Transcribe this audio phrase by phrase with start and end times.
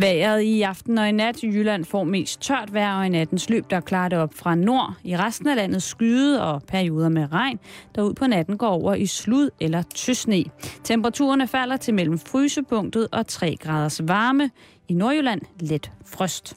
[0.00, 3.50] Vejret i aften og i nat i Jylland får mest tørt vejr, og i nattens
[3.50, 4.94] løb der klarer det op fra nord.
[5.04, 7.58] I resten af landet skyde og perioder med regn,
[7.94, 10.44] der ud på natten går over i slud eller tysne.
[10.84, 14.50] Temperaturerne falder til mellem frysepunktet og 3 graders varme.
[14.88, 16.56] I Nordjylland let frost.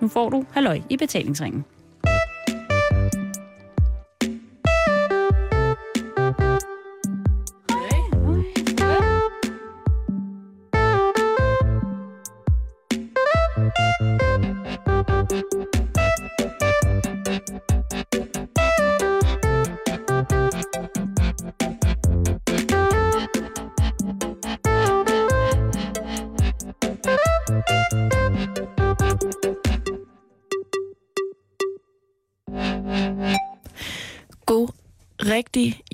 [0.00, 1.64] Nu får du halløj i betalingsringen.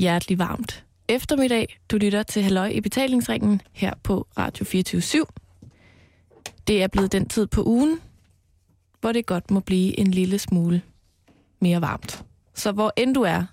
[0.00, 1.78] Hjertelig varmt eftermiddag.
[1.90, 5.26] Du lytter til Halløj i betalingsringen her på Radio 24
[6.66, 8.00] Det er blevet den tid på ugen,
[9.00, 10.82] hvor det godt må blive en lille smule
[11.60, 12.24] mere varmt.
[12.54, 13.44] Så hvor end du er,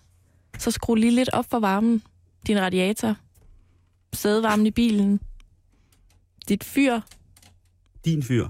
[0.58, 2.02] så skru lige lidt op for varmen.
[2.48, 3.16] Din radiator,
[4.14, 5.20] sædevarmen i bilen,
[6.50, 7.00] dit fyr,
[8.06, 8.48] Din fyr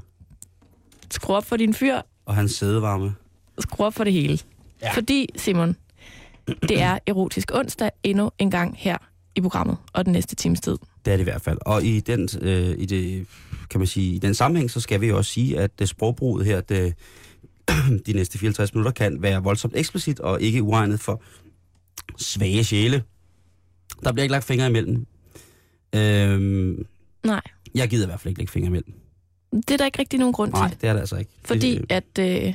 [1.11, 3.15] skru op for din fyr, og hans sædevarme.
[3.59, 4.39] skru op for det hele.
[4.81, 4.93] Ja.
[4.93, 5.75] Fordi, Simon,
[6.47, 8.97] det er erotisk onsdag endnu en gang her
[9.35, 10.77] i programmet, og den næste times tid.
[11.05, 11.57] Det er det i hvert fald.
[11.61, 13.27] Og i den, øh, i det,
[13.69, 16.45] kan man sige, i den sammenhæng, så skal vi jo også sige, at det sprogbruget
[16.45, 16.93] her, det,
[18.07, 21.21] de næste 54 minutter, kan være voldsomt eksplicit og ikke uegnet for
[22.17, 23.03] svage sjæle.
[24.03, 25.07] Der bliver ikke lagt fingre imellem.
[25.95, 26.85] Øhm,
[27.23, 27.41] Nej,
[27.75, 28.93] jeg gider i hvert fald ikke lægge fingre imellem.
[29.51, 30.81] det er der ikke rigtig nogen grund Nej, til.
[30.81, 31.31] det er det altså ikke.
[31.45, 32.53] Fordi det, at, øh,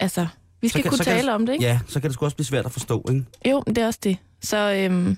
[0.00, 0.26] altså,
[0.60, 1.64] vi skal kan- kunne tale det- om det, ikke?
[1.64, 3.24] Ja, så kan det sgu også blive svært at forstå, ikke?
[3.50, 4.16] Jo, men det er også det.
[4.40, 5.16] Så øhm,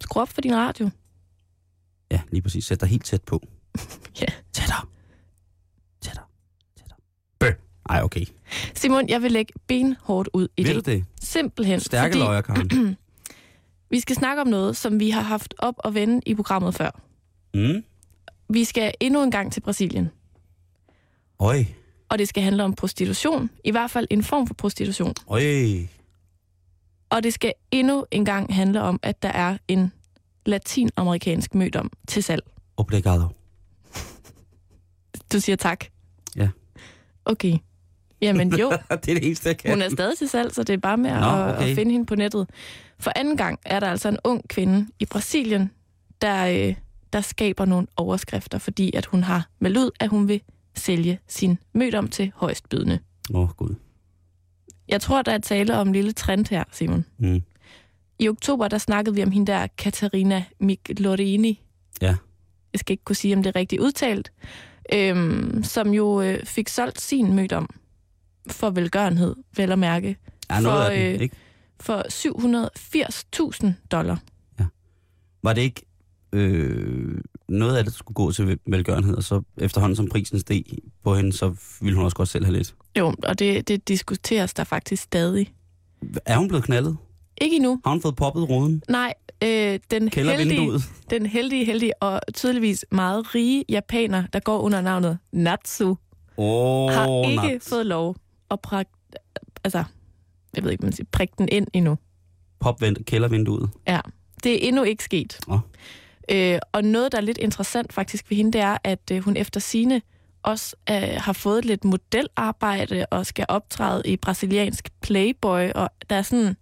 [0.00, 0.90] skru op for din radio.
[2.10, 2.64] Ja, lige præcis.
[2.64, 3.42] Sæt dig helt tæt på.
[4.20, 4.26] Ja.
[4.52, 4.86] Tættere.
[6.00, 6.24] Tættere.
[6.76, 6.96] Tættere.
[7.40, 7.52] Bøh.
[7.88, 8.24] Ej, okay.
[8.74, 10.86] Simon, jeg vil lægge benhårdt ud i Vil det.
[10.86, 11.04] det?
[11.20, 11.80] Simpelthen.
[11.80, 12.96] Stærke løjer, Karen.
[13.90, 17.00] vi skal snakke om noget, som vi har haft op og vende i programmet før.
[17.54, 17.84] Mm.
[18.48, 20.10] Vi skal endnu en gang til Brasilien.
[21.40, 21.64] Øj.
[22.12, 23.50] Og det skal handle om prostitution.
[23.64, 25.14] I hvert fald en form for prostitution.
[25.28, 25.42] Øj.
[27.10, 29.92] Og det skal endnu en gang handle om, at der er en
[30.46, 32.42] latinamerikansk mødom til salg.
[32.76, 33.24] Obrigado.
[35.32, 35.84] Du siger tak.
[36.36, 36.48] Ja.
[37.24, 37.58] Okay.
[38.22, 39.70] Jamen jo, det er det eneste, jeg kan.
[39.70, 41.68] hun er stadig til salg, så det er bare med Nå, at, okay.
[41.68, 42.50] at finde hende på nettet.
[42.98, 45.70] For anden gang er der altså en ung kvinde i Brasilien,
[46.22, 46.74] der, øh,
[47.12, 50.40] der skaber nogle overskrifter, fordi at hun har meldt ud, at hun vil
[50.74, 52.98] sælge sin mødom til højstbydende.
[53.34, 53.74] Åh, oh, gud.
[54.88, 57.04] Jeg tror, der er tale om en lille trend her, Simon.
[57.18, 57.42] Mm.
[58.18, 61.62] I oktober, der snakkede vi om hende der Katarina Miglorini.
[62.02, 62.16] Ja.
[62.72, 64.32] Jeg skal ikke kunne sige, om det er rigtigt udtalt.
[64.94, 67.68] Øhm, som jo øh, fik solgt sin mødom
[68.50, 70.16] for velgørenhed, vel at mærke,
[70.50, 71.36] Ja, noget For, af den, øh, ikke?
[71.80, 72.02] for
[73.68, 74.22] 780.000 dollar.
[75.42, 75.82] Var det ikke
[76.32, 77.20] øh,
[77.52, 80.64] noget af det skulle gå til velgørenhed, og så efterhånden som prisen steg
[81.04, 82.74] på hende, så ville hun også godt selv have lidt.
[82.98, 85.52] Jo, og det, det diskuteres der faktisk stadig.
[86.26, 86.96] Er hun blevet knaldet?
[87.40, 87.80] Ikke endnu.
[87.84, 88.82] Har hun fået poppet ruden?
[88.88, 90.80] Nej, øh, den, heldige,
[91.10, 95.96] den heldige, heldige og tydeligvis meget rige japaner, der går under navnet Natsu,
[96.36, 98.16] oh, har ikke fået lov
[98.50, 98.88] at prak,
[99.64, 99.84] altså,
[100.56, 101.98] jeg ved ikke, man siger, prikke den ind endnu.
[102.60, 103.70] Popvendt kældervinduet.
[103.88, 104.00] Ja,
[104.44, 105.40] det er endnu ikke sket.
[105.48, 105.58] Åh.
[106.30, 109.36] Øh, og noget, der er lidt interessant faktisk ved hende, det er, at øh, hun
[109.36, 110.02] efter sine
[110.42, 116.22] også øh, har fået lidt modelarbejde og skal optræde i brasiliansk Playboy, og der er
[116.22, 116.56] sådan...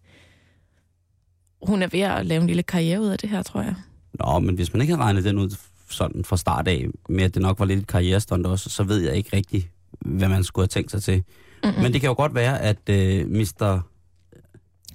[1.67, 3.75] Hun er ved at lave en lille karriere ud af det her, tror jeg.
[4.13, 5.57] Nå, men hvis man ikke havde regnet den ud
[5.91, 8.99] sådan fra start af, med at det nok var lidt et karrierestunt også, så ved
[8.99, 11.25] jeg ikke rigtig, hvad man skulle have tænkt sig til.
[11.65, 11.83] Mm-mm.
[11.83, 13.81] Men det kan jo godt være, at øh, Mr.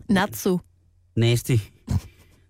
[0.09, 0.59] Natsu.
[1.15, 1.55] Nasty,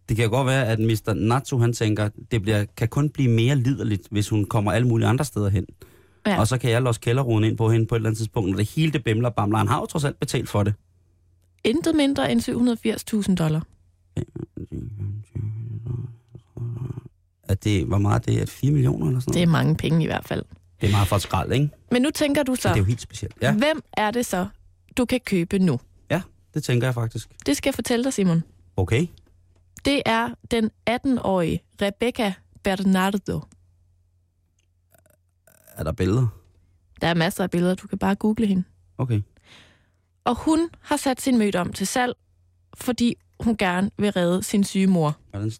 [0.09, 1.13] det kan godt være, at Mr.
[1.13, 5.07] Natsu, han tænker, det bliver, kan kun blive mere liderligt, hvis hun kommer alle mulige
[5.07, 5.66] andre steder hen.
[6.25, 6.31] Ja.
[6.31, 6.40] Ja.
[6.40, 8.57] Og så kan jeg låse kælderruden ind på hende på et eller andet tidspunkt, når
[8.57, 9.57] det hele det bimler og bamler.
[9.57, 10.73] Han har jo trods alt betalt for det.
[11.63, 12.41] Intet mindre end
[13.29, 13.66] 780.000 dollar.
[17.43, 18.46] At det, hvor meget det er?
[18.46, 19.66] 4 millioner eller sådan Det er noget?
[19.66, 20.43] mange penge i hvert fald.
[20.81, 21.69] Det er meget for skrald, ikke?
[21.91, 22.61] Men nu tænker du Så.
[22.61, 23.35] Det er så, jo helt specielt.
[23.41, 24.47] Ja, hvem er det så,
[24.97, 25.79] du kan købe nu?
[26.55, 27.29] det tænker jeg faktisk.
[27.46, 28.43] Det skal jeg fortælle dig, Simon.
[28.78, 29.08] Okay.
[29.85, 32.34] Det er den 18-årige Rebecca
[32.64, 33.41] Bernardo.
[35.76, 36.28] Er der billeder?
[37.02, 38.64] Der er masser af billeder, du kan bare google hende.
[38.97, 39.22] Okay.
[40.23, 42.14] Og hun har sat sin møde om til salg,
[42.78, 45.17] fordi hun gerne vil redde sin syge mor.
[45.29, 45.52] Hvordan...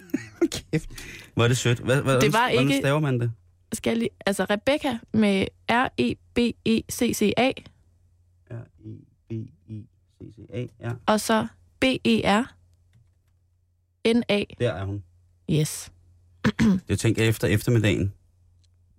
[0.72, 0.90] Kæft.
[1.34, 1.78] Hvor er det sødt.
[1.78, 3.32] Hvad, hvad, Det var hvordan ikke- staver man det?
[3.72, 7.50] Skal lige, altså Rebecca med E R-E-B-E-C-C-A,
[8.50, 10.66] R-E-B-I-C-C-A.
[10.80, 11.46] Ja, og så
[14.14, 14.44] B-E-R-N-A.
[14.64, 15.02] der er hun.
[15.50, 15.92] Yes.
[16.88, 18.12] Jeg tænker efter eftermiddagen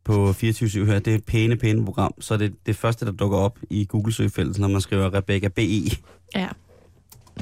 [0.04, 3.38] på 24 her, det er et pæne, pæne program, så det det første, der dukker
[3.38, 5.96] op i Google-søgefeltet, når man skriver Rebecca B.E.
[6.36, 6.50] Ja.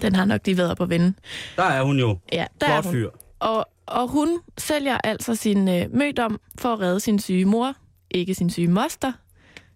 [0.01, 1.13] Den har nok lige været op at vende.
[1.55, 2.17] Der er hun jo.
[2.33, 2.91] Ja, der Flot er hun.
[2.93, 3.09] fyr.
[3.39, 7.73] Og, og hun sælger altså sin øh, mødom for at redde sin syge mor.
[8.11, 9.11] Ikke sin syge moster,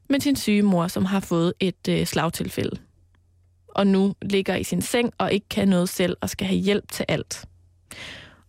[0.09, 2.77] men sin syge mor, som har fået et øh, slagtilfælde.
[3.67, 6.91] Og nu ligger i sin seng og ikke kan noget selv og skal have hjælp
[6.91, 7.45] til alt.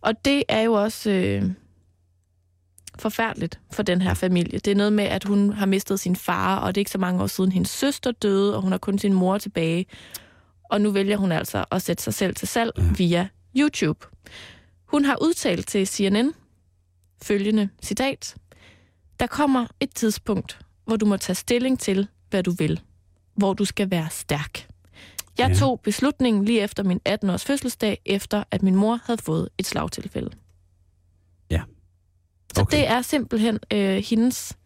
[0.01, 1.43] Og det er jo også øh,
[2.99, 4.59] forfærdeligt for den her familie.
[4.59, 6.97] Det er noget med, at hun har mistet sin far, og det er ikke så
[6.97, 9.85] mange år siden hendes søster døde, og hun har kun sin mor tilbage.
[10.63, 12.83] Og nu vælger hun altså at sætte sig selv til salg Ja.
[12.97, 14.05] via YouTube.
[14.85, 16.33] Hun har udtalt til CNN
[17.23, 18.35] følgende citat.
[19.19, 22.81] Der kommer et tidspunkt, hvor du må tage stilling til, hvad du vil.
[23.35, 24.67] Hvor du skal være stærk.
[25.37, 25.55] Jeg Ja.
[25.55, 30.29] tog beslutningen lige efter min 18-års fødselsdag, efter at min mor havde fået et slagtilfælde.
[31.49, 31.61] Ja.
[32.55, 32.77] Så Okay.
[32.77, 34.57] det er simpelthen øh, hendes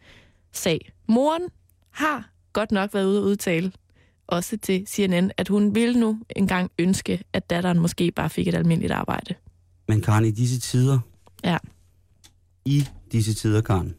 [0.54, 0.92] sag.
[1.08, 1.42] Moren
[1.92, 3.72] har godt nok været ude at udtale,
[4.28, 8.56] også til CNN, at hun ville nu engang ønske, at datteren måske bare fik et
[8.56, 9.34] almindeligt arbejde.
[9.88, 11.00] Men Karen, i disse tider...
[11.44, 11.58] Ja.
[12.66, 13.96] I disse tider, Karen.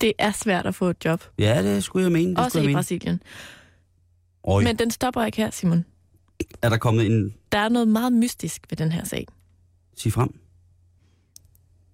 [0.00, 2.30] Det er svært at få et job, Ja, det skulle jeg mene.
[2.30, 2.76] Det også skulle i jeg mene.
[2.76, 3.22] Brasilien.
[4.44, 5.84] Øj, Men den stopper ikke her, Simon.
[6.62, 7.34] er der kommet en...
[7.52, 9.26] Der er noget meget mystisk ved den her sag.
[9.96, 10.40] Sig frem.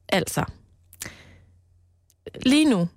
[0.08, 0.44] Altså,
[2.46, 2.88] lige nu,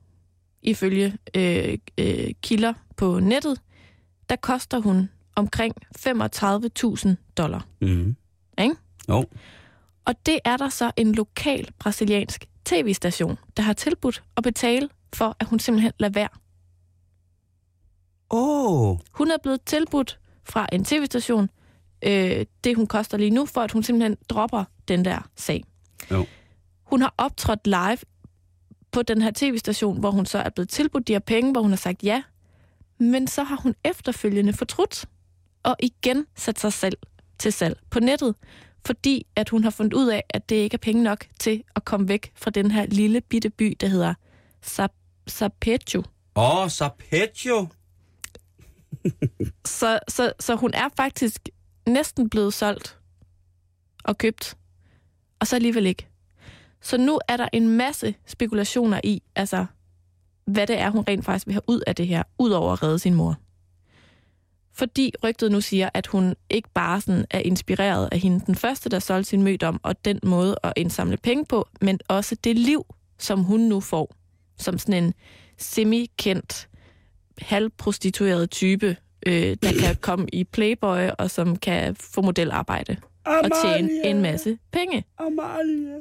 [0.62, 3.62] ifølge øh, øh, kilder på nettet,
[4.30, 7.68] der koster hun omkring 35.000 dollar.
[7.82, 8.16] Mm.
[8.62, 8.76] Ikke?
[9.10, 9.26] Jo.
[10.06, 15.36] Og det er der så en lokal brasiliansk tv-station, der har tilbudt at betale for,
[15.40, 16.30] at hun simpelthen lader være.
[18.30, 21.50] Oh, Hun er blevet tilbudt fra en tv-station,
[22.06, 25.64] øh, det hun koster lige nu, for at hun simpelthen dropper den der sag.
[26.12, 26.26] Jo.
[26.84, 27.98] Hun har optrådt live
[28.92, 31.72] på den her tv-station, hvor hun så er blevet tilbudt de her penge, hvor hun
[31.72, 32.24] har sagt ja.
[33.00, 35.06] Men så har hun efterfølgende fortrudt
[35.64, 36.98] og igen sat sig selv
[37.40, 38.36] til salg på nettet,
[38.86, 41.86] fordi at hun har fundet ud af, at det ikke er penge nok til at
[41.86, 44.14] komme væk fra den her lille bitte by, der hedder
[44.66, 46.04] Sap- Sapecho.
[46.36, 47.68] Åh, oh, Sapetio.
[49.66, 51.50] Så, så, så hun er faktisk
[51.88, 53.00] næsten blevet solgt
[54.04, 54.58] og købt,
[55.40, 56.08] og så alligevel ikke.
[56.82, 59.66] Så nu er der en masse spekulationer i, altså,
[60.46, 62.84] hvad det er, hun rent faktisk vil have ud af det her, ud over at
[62.84, 63.36] redde sin mor.
[64.74, 68.90] Fordi rygtet nu siger, at hun ikke bare sådan er inspireret af hende, den første,
[68.90, 72.86] der solgte sin mødom, og den måde at indsamle penge på, men også det liv,
[73.18, 74.16] som hun nu får,
[74.58, 75.14] som sådan en
[75.58, 76.69] semi-kendt,
[77.42, 78.96] halvprostitueret type,
[79.28, 82.96] øh, der kan komme i Playboy, og som kan få modelarbejde
[83.26, 85.04] og tjene en masse penge.
[85.18, 85.96] Amalie.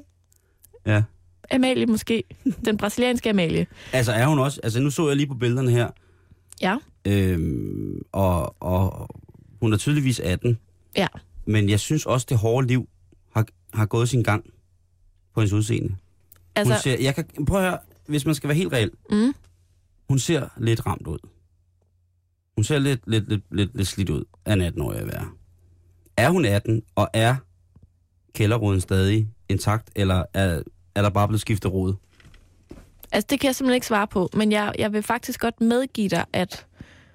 [0.86, 1.02] Ja.
[1.50, 2.24] Amalie måske.
[2.64, 3.66] Den brasilianske Amalie.
[3.92, 4.60] Altså er hun også...
[4.62, 5.88] Altså nu så jeg lige på billederne her,
[6.62, 6.76] Ja.
[7.04, 9.08] øhm, og, og
[9.60, 10.58] hun er tydeligvis 18.
[10.96, 11.06] Ja.
[11.46, 12.88] Men jeg synes også, det hårde liv
[13.34, 14.44] har, har gået sin gang
[15.34, 15.96] på hendes udseende.
[16.54, 18.94] Altså, hun ser, jeg kan, prøv at høre, hvis man skal være helt reelt.
[19.10, 19.34] mm,
[20.08, 21.18] Hun ser lidt ramt ud.
[22.56, 25.28] Hun ser lidt, lidt, lidt, lidt, lidt slidt ud af en 18-årig at være.
[26.16, 27.36] Er hun 18, og er
[28.34, 30.62] kælderroden stadig intakt, eller er,
[30.94, 31.94] er der bare blevet skiftet rod?
[33.12, 36.08] altså, det kan jeg simpelthen ikke svare på, men jeg, jeg vil faktisk godt medgive
[36.08, 36.66] dig, at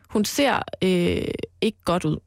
[0.09, 1.23] hun ser øh,
[1.61, 2.17] ikke godt ud.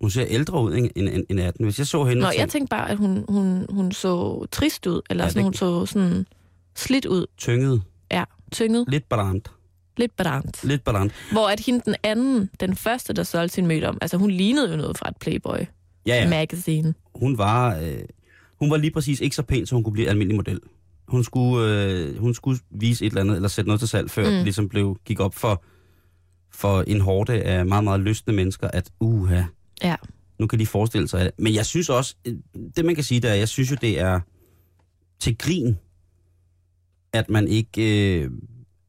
[0.00, 1.64] Hun ser ældre ud end, end, end 18.
[1.64, 2.22] Hvis jeg så hende...
[2.22, 5.38] Nå, og jeg tænkte bare, at hun, hun, hun så trist ud, eller Ja, sådan,
[5.38, 6.26] det- hun så sådan
[6.74, 7.26] slidt ud.
[7.36, 9.50] tynget, Ja, tynget, lidt brændt,
[9.96, 10.64] lidt brændt.
[10.64, 11.12] lidt brændt.
[11.32, 14.70] Hvor at hende den anden, den første, der solgte sin møde om, altså hun lignede
[14.70, 15.56] jo noget fra et Playboy
[16.06, 16.28] Ja, ja.
[16.28, 16.94] magazine.
[17.14, 17.98] Hun var, øh,
[18.58, 20.60] hun var lige præcis ikke så pæn, så hun kunne blive almindelig model.
[21.08, 24.24] Hun skulle, øh, hun skulle vise et eller andet, eller sætte noget til salg, før
[24.24, 24.30] mm.
[24.34, 25.64] Det ligesom blev, gik op for,
[26.52, 29.42] for en hårde af meget, meget lystende mennesker, at uha,
[29.82, 29.96] Ja.
[30.38, 31.30] nu kan de forestille sig det.
[31.38, 32.34] Men jeg synes også, øh,
[32.76, 34.20] det man kan sige, der er, jeg synes jo, det er
[35.20, 35.76] til grin,
[37.12, 38.30] at man ikke, øh,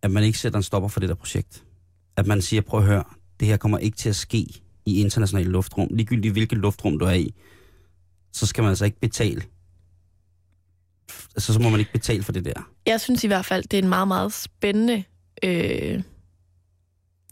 [0.06, 1.64] at man ikke sætter en stopper for det der projekt.
[2.18, 3.04] At man siger, prøv at høre,
[3.40, 4.48] det her kommer ikke til at ske
[4.86, 5.88] i internationale luftrum.
[5.92, 7.34] Ligegyldigt hvilket luftrum du er i,
[8.32, 9.44] så skal man altså ikke betale.
[11.36, 12.70] Altså, så må man ikke betale for det der.
[12.86, 15.04] Jeg synes i hvert fald, det er en meget, meget spændende
[15.44, 16.04] øh,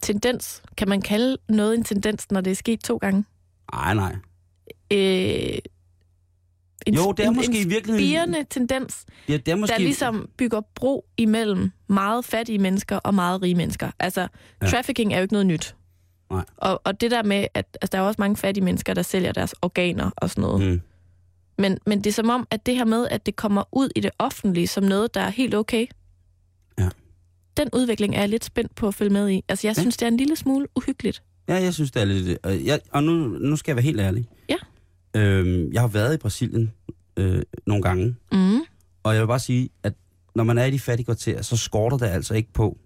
[0.02, 0.62] tendens.
[0.76, 3.24] Kan man kalde noget en tendens, når det er sket to gange?
[3.72, 4.16] Nej, nej.
[4.92, 5.58] Øh,
[6.86, 8.08] en, Jo, det er en, måske en i virkeligheden...
[8.10, 9.72] spirende tendens, Ja, det er måske...
[9.72, 13.90] der ligesom bygger bro imellem meget fattige mennesker og meget rige mennesker.
[13.98, 14.26] Altså, Ja.
[14.62, 14.66] ja.
[14.66, 15.76] trafficking er jo ikke noget nyt.
[16.30, 16.44] Nej.
[16.56, 19.32] Og, og det der med, at altså, der er også mange fattige mennesker, der sælger
[19.32, 20.68] deres organer og sådan noget.
[20.72, 20.80] Mm.
[21.58, 24.00] Men, men det er som om, at det her med, at det kommer ud i
[24.00, 25.86] det offentlige som noget, der er helt okay.
[26.78, 26.88] Ja.
[27.56, 29.42] Den udvikling er jeg lidt spændt på at følge med i.
[29.48, 29.80] Altså, jeg Ja.
[29.82, 31.22] synes, det er en lille smule uhyggeligt.
[31.48, 32.38] Ja, jeg synes, det er lidt...
[32.42, 34.28] Og, jeg, og nu, nu skal jeg være helt ærlig.
[34.48, 34.56] Ja.
[35.16, 36.72] Øhm, jeg har været i Brasilien
[37.16, 38.60] øh, nogle gange, Mm.
[39.02, 39.92] og jeg vil bare sige, at
[40.34, 42.78] når man er i de fattige kvarterer, så skorter det altså ikke på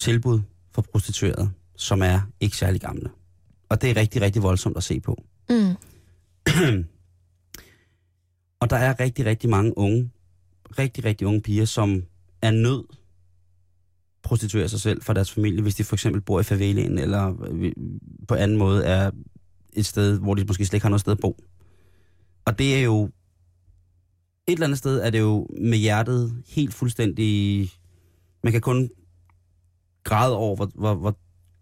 [0.00, 0.40] tilbud
[0.74, 3.10] for prostituerede, som er ikke særlig gamle.
[3.68, 5.24] Og det er rigtig, rigtig voldsomt at se på.
[5.50, 5.74] Mm.
[8.60, 10.10] Og der er rigtig, rigtig mange unge,
[10.78, 12.02] rigtig, rigtig unge piger, som
[12.42, 12.84] er nød
[14.22, 17.72] prostituerer sig selv for deres familie, hvis de for eksempel bor i favelaen, eller øh,
[18.28, 19.10] på anden måde er
[19.76, 21.36] et sted, hvor de måske slet ikke har noget sted at bo.
[22.44, 23.04] Og det er jo,
[24.46, 27.70] et eller andet sted er det jo med hjertet helt fuldstændig,
[28.42, 28.90] man kan kun
[30.04, 31.16] græde over, hvor, hvor, hvor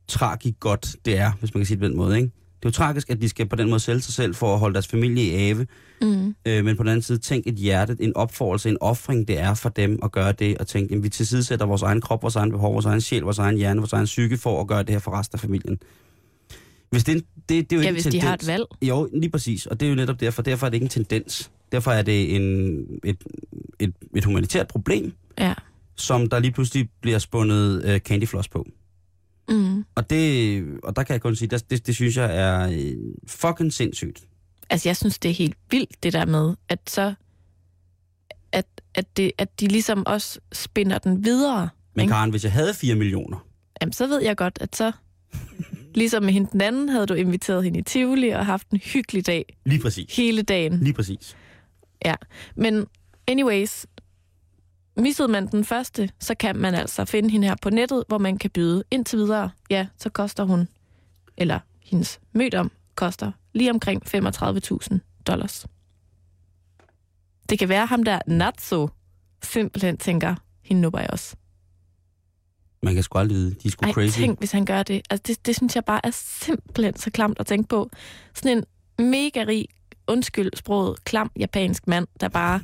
[0.09, 2.31] tragisk godt det er, hvis man kan sige det på den måde, ikke?
[2.63, 4.61] Det er jo tragisk, at de skal på den måde sælge sig selv for at
[4.61, 5.67] holde deres familie i ave,
[6.03, 6.35] Mm.
[6.47, 9.55] Øh, men på den anden side, tænk et hjerte, en opfordrelse, en offring, det er
[9.55, 12.51] for dem at gøre det, og tænke, at vi tilsidesætter vores egen krop, vores egen
[12.51, 14.99] behov, vores egen sjæl, vores egen hjerne, vores egen psyke, for at gøre det her
[14.99, 15.79] for resten af familien.
[16.93, 18.29] Hvis det, det, det er jo Ja, ikke hvis en de tendens.
[18.29, 18.65] har et valg.
[18.83, 20.43] Jo, lige præcis, og det er jo netop derfor.
[20.43, 21.51] Derfor er det ikke en tendens.
[21.73, 23.25] Derfor er det en, et,
[23.79, 25.55] et, et humanitært problem, Ja.
[25.97, 28.67] som der lige pludselig bliver spundet uh, candyfloss på.
[29.49, 29.85] Mm.
[29.95, 32.97] Og, det, og der kan jeg kun sige, det, det, det synes jeg er øh,
[33.27, 34.23] fucking sindssygt.
[34.71, 37.15] Altså, jeg synes, det er helt vildt, det der med, at så...
[38.53, 41.69] At, at, det, at de ligesom også spinder den videre.
[41.95, 42.13] Men ikke?
[42.13, 43.47] Karen, hvis jeg havde 4 millioner,
[43.83, 44.93] Jamen, så ved jeg godt, at så...
[45.95, 49.27] Ligesom med hende den anden, havde du inviteret hende i Tivoli og haft en hyggelig
[49.27, 50.79] dag lige præcis, hele dagen.
[50.79, 51.37] lige præcis.
[52.05, 52.15] Ja,
[52.55, 52.87] men
[53.29, 53.87] anyways,
[54.97, 58.39] missede man den første, så kan man altså finde hende her på nettet, hvor man
[58.39, 59.51] kan byde indtil videre.
[59.71, 60.69] Ja, så koster hun,
[61.37, 65.67] eller hendes mødom koster lige omkring 35.000 dollars.
[67.49, 68.89] Det kan være ham der Natso
[69.43, 71.37] simpelthen tænker, hende nubber jeg også.
[72.83, 73.51] Man kan sgu aldrig vide.
[73.51, 74.19] De er sgu Ej, crazy.
[74.19, 75.03] tænk, hvis han gør det.
[75.11, 75.47] Altså, det.
[75.47, 77.91] Det synes jeg bare er simpelthen så klamt at tænke på.
[78.35, 78.65] Sådan
[78.99, 79.67] en mega rig,
[80.07, 82.61] undskyld sproget, klam japansk mand, der bare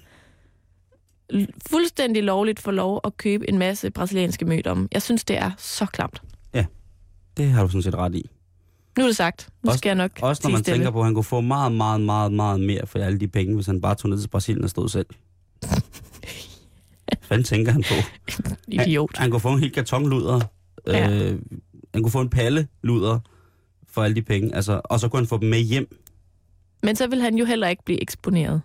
[1.70, 4.88] fuldstændig lovligt får lov at købe en masse brasilianske mødomme.
[4.92, 6.22] Jeg synes, det er så klamt.
[7.36, 8.30] Det har du sådan set ret i.
[8.98, 9.48] Nu er det sagt.
[9.62, 10.76] Nu Også- skal jeg nok Også når man stille.
[10.78, 13.54] tænker på, at han kunne få meget, meget, meget, meget mere for alle de penge,
[13.54, 15.06] hvis han bare tog ned til Brasilien og stod selv.
[17.28, 17.94] Hvad tænker han på?
[18.68, 19.16] Idiot.
[19.16, 20.40] Han kunne få en helt karton luder.
[20.86, 21.10] Ja.
[21.10, 21.38] Øh,
[21.94, 23.20] han kunne få en palle luder
[23.88, 24.54] for alle de penge.
[24.54, 25.96] Altså, og så kunne han få dem med hjem.
[26.82, 28.62] Men så vil han jo heller ikke blive eksponeret.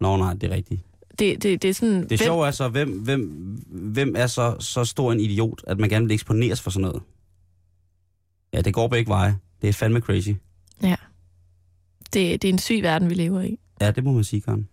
[0.00, 0.80] Nå nej, det er rigtigt.
[1.18, 2.08] Det, det, det er sådan...
[2.08, 3.22] Det sjove er så, hvem, hvem,
[3.66, 7.02] hvem er så, så stor en idiot, at man gerne vil eksponeres for sådan noget?
[8.52, 9.38] Ja, det går begge veje.
[9.62, 10.30] Det er fandme crazy.
[12.12, 13.58] det, det er en syg verden, vi lever i.
[13.80, 14.68] Ja, det må man sige, Karen.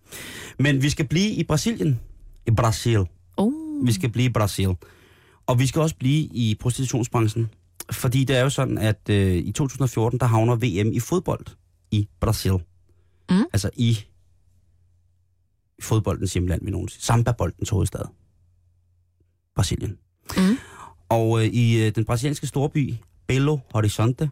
[0.60, 2.00] Men vi skal blive i Brasilien.
[2.48, 3.06] I Brasil.
[3.38, 3.54] Oh.
[3.86, 4.70] Vi skal blive i Brasil.
[5.46, 7.50] Og vi skal også blive i prostitutionsbranchen.
[7.92, 11.46] Fordi det er jo sådan, at øh, i 2014, der havner VM i fodbold
[11.92, 12.54] i Brasil.
[13.30, 13.44] Mm.
[13.54, 13.98] Altså i
[15.82, 17.02] fodboldens hjemland, vi nogen siger.
[17.02, 18.02] Samba-boldens hovedstad.
[19.56, 19.98] Brasilien.
[20.38, 20.58] Mm.
[21.10, 22.94] Og øh, i øh, den brasilianske storby
[23.28, 24.30] Belo Horizonte,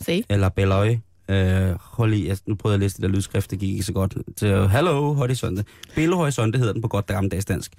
[0.00, 0.24] Se.
[0.28, 0.96] eller Belo
[1.28, 3.82] øh, hold i, jeg, nu prøvede jeg at læse det der lydskrift, det gik ikke
[3.82, 4.16] så godt.
[4.36, 5.64] Så, Hello Horizonte.
[5.94, 7.72] Belo Horizonte hedder den på godt gammeldags dansk.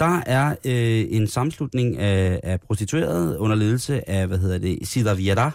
[0.00, 5.14] Der er øh, en sammenslutning af, af prostituerede under ledelse af, hvad hedder det, Cida
[5.14, 5.50] Viera.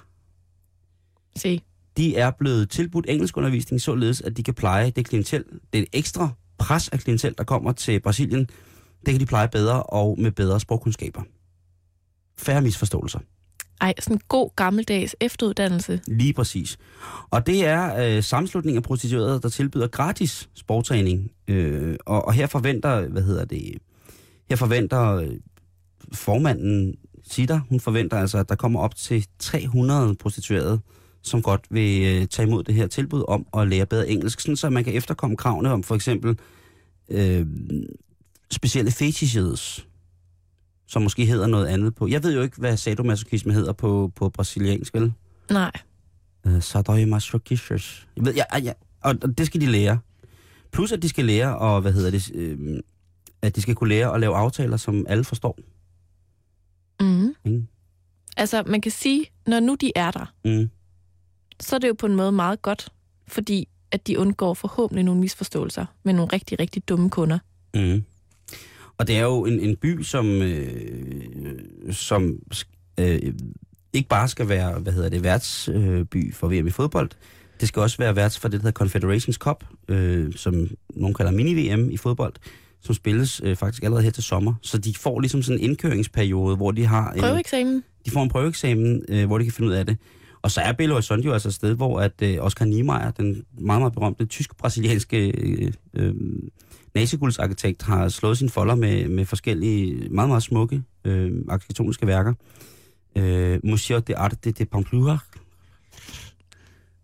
[1.36, 1.62] Se.
[1.98, 5.44] De er blevet tilbudt engelskundervisning, således at de kan pleje det klientel,
[5.74, 8.48] det ekstra pres af klientel, der kommer til Brasilien,
[9.06, 11.22] det kan de pleje bedre og med bedre sprogkundskaber.
[12.38, 13.20] Færre misforståelser.
[13.82, 16.02] Ej, sådan en god gammeldags efteruddannelse.
[16.08, 16.78] Lige præcis.
[17.30, 21.32] Og det er øh, sammenslutningen af prostituerede, der tilbyder gratis sporttræning.
[21.48, 23.78] Øh, og, og her forventer, hvad hedder det,
[24.50, 25.30] her forventer øh,
[26.14, 26.96] formanden
[27.32, 30.80] Sida, hun forventer altså, at der kommer op til 300 prostituerede,
[31.24, 34.56] som godt vil øh, tage imod det her tilbud om at lære bedre engelsk, sådan
[34.56, 36.38] så man kan efterkomme kravene om for eksempel
[37.10, 37.46] øh,
[38.52, 39.88] specielle fetishes,
[40.90, 42.08] som måske hedder noget andet på.
[42.08, 45.14] Jeg ved jo ikke, hvad sadomasochisme hedder på, på brasiliansk, vel?
[45.52, 45.72] Nej.
[46.46, 48.08] Uh, Sadomasochismus.
[48.16, 50.00] Jeg ved, ja, ja, og det skal de lære.
[50.72, 52.80] Plus at de skal lære, og hvad hedder det, øh,
[53.42, 55.58] at de skal kunne lære at lave aftaler, som alle forstår.
[57.02, 57.34] Mm.
[57.46, 57.68] Ikke?
[58.38, 60.70] Altså, man kan sige, når nu de er der, Mm.
[61.60, 62.90] så er det jo på en måde meget godt,
[63.28, 67.40] fordi at de undgår forhåbentlig nogle misforståelser med nogle rigtig, rigtig dumme kunder.
[67.74, 68.04] Mm.
[69.00, 71.60] Og det er jo en, en by, som, øh,
[71.92, 72.40] som
[73.00, 73.20] øh,
[73.94, 77.10] ikke bare skal være, hvad hedder det, værtsby øh, for VM i fodbold.
[77.60, 81.32] Det skal også være værts for det, der hedder Confederations Cup, øh, som nogen kalder
[81.32, 82.34] mini-VM i fodbold,
[82.82, 84.54] som spilles øh, faktisk allerede her til sommer.
[84.62, 87.84] Så de får ligesom sådan en indkøringsperiode, hvor de har en, Prøveeksamen?
[88.06, 89.98] de får en prøveeksamen, øh, hvor de kan finde ud af det.
[90.42, 93.44] Og så er Belo Horizonte jo altså et sted, hvor at øh, Oscar Niemeyer, den
[93.60, 96.14] meget, meget berømte tysk-brasilianske øh, øh,
[96.96, 102.34] naziguldsarkitekt, har slået sine folder med, med forskellige meget, meget smukke øh, arkitektoniske værker.
[103.16, 105.18] Øh, Museo de Arte de Pamplona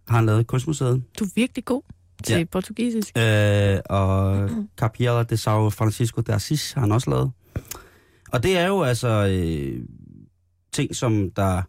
[0.08, 1.04] har han lavet kunstmuseet.
[1.20, 1.82] Du er virkelig god
[2.24, 2.44] til ja.
[2.52, 3.18] portugisisk.
[3.18, 7.32] Øh, og Capilla de São Francisco de Assis har han også lavet.
[8.32, 9.86] Og det er jo altså øh,
[10.74, 11.62] ting, som der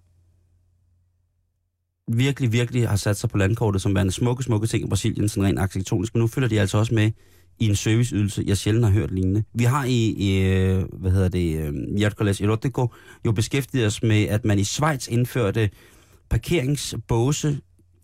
[2.13, 5.45] virkelig, virkelig har sat sig på landkortet som værende smukke, smukke ting i Brasilien, sådan
[5.45, 6.15] rent arkitektonisk.
[6.15, 7.11] Men nu følger de altså også med
[7.59, 9.45] i en serviceydelse, jeg sjældent har hørt lignende.
[9.55, 12.89] Vi har i, i øh, hvad hedder det, øh, Hjertkolas Erotico
[13.27, 15.71] jo beskæftiget os med, at man i Schweiz indførte
[16.29, 17.61] parkeringsbåse,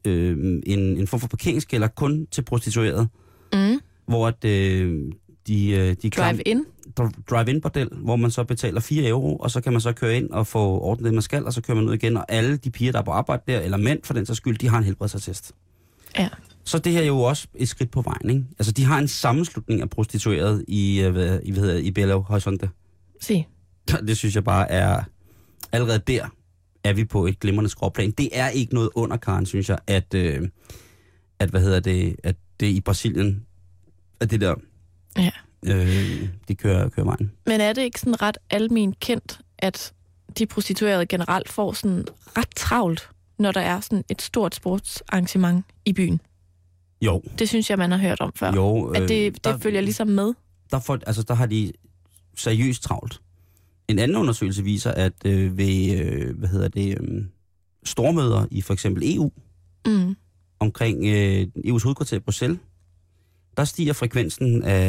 [0.07, 3.09] øh, en, en form for parkeringskælder kun til prostituerede
[3.55, 3.81] Mm.
[4.07, 5.13] hvor at, øh,
[5.47, 6.65] de, øh, de Drive-in.
[7.01, 10.17] dr- drive-in bordel, hvor man så betaler 4 euro, og så kan man så køre
[10.17, 12.57] ind og få ordnet det, man skal, og så kører man ud igen, og alle
[12.57, 14.79] de piger, der er på arbejde der, eller mænd for den sags skyld, de har
[14.79, 15.53] en helbredsattest.
[16.19, 16.29] Ja.
[16.65, 18.45] Så det her er jo også et skridt på vejen, ikke?
[18.59, 22.21] Altså, de har en sammenslutning af prostituerede i, øh, hvad, i, hvad hedder, i Belo
[22.21, 22.71] Horizonte.
[23.21, 23.47] Se.
[23.89, 25.03] Det synes jeg bare er...
[25.73, 26.29] Allerede der
[26.85, 28.11] er vi på et glimrende skråplan.
[28.11, 30.49] Det er ikke noget under, Karen, synes jeg, at, øh,
[31.39, 33.47] at, hvad hedder det, at det i Brasilien,
[34.21, 34.55] at det der,
[35.19, 35.31] Ja.
[35.67, 37.33] øh, de kører, kører vejen.
[37.47, 39.93] Men er det ikke sådan ret almen kendt, at
[40.39, 42.05] de prostituerede generelt får sådan
[42.39, 46.21] ret travlt, når der er sådan et stort sportsarrangement i byen?
[47.03, 48.53] Jo, Det synes jeg, man har hørt om før.
[48.55, 48.87] jo.
[48.87, 50.35] At det, det følger ligesom med.
[50.71, 51.73] Der, får, altså, der har de
[52.37, 53.21] seriøst travlt.
[53.89, 57.25] En anden undersøgelse viser, at øh, ved, øh, hvad hedder det, øh,
[57.85, 59.31] stormøder i for eksempel EU,
[59.87, 60.17] Mm.
[60.61, 62.59] omkring øh, EU's hovedkvarter i Bruxelles,
[63.57, 64.89] der stiger frekvensen af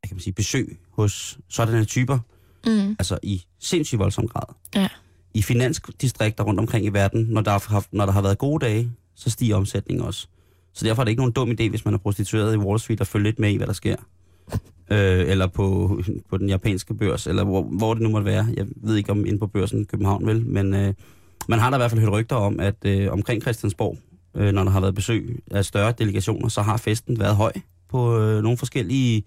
[0.00, 2.18] hvad kan man sige, besøg hos sådanne typer,
[2.66, 2.96] Mm.
[2.98, 4.54] altså i sindssygt voldsom grad.
[4.74, 4.88] Ja.
[5.34, 8.92] I finansdistrikter rundt omkring i verden, når der, har når der har været gode dage,
[9.14, 10.28] så stiger omsætningen også.
[10.72, 13.00] Så derfor er det ikke nogen dum idé, hvis man er prostitueret i Wall Street,
[13.00, 13.96] at følge lidt med i, hvad der sker.
[14.90, 15.98] Øh, eller på,
[16.30, 18.46] på den japanske børs, eller hvor, hvor det nu måtte være.
[18.56, 20.94] Jeg ved ikke om inde på børsen i København vel, men øh,
[21.48, 23.98] man har da i hvert fald hørt rygter om, at øh, omkring Christiansborg,
[24.34, 27.52] øh, når der har været besøg af større delegationer, så har festen været høj
[27.88, 29.22] på øh, nogle forskellige,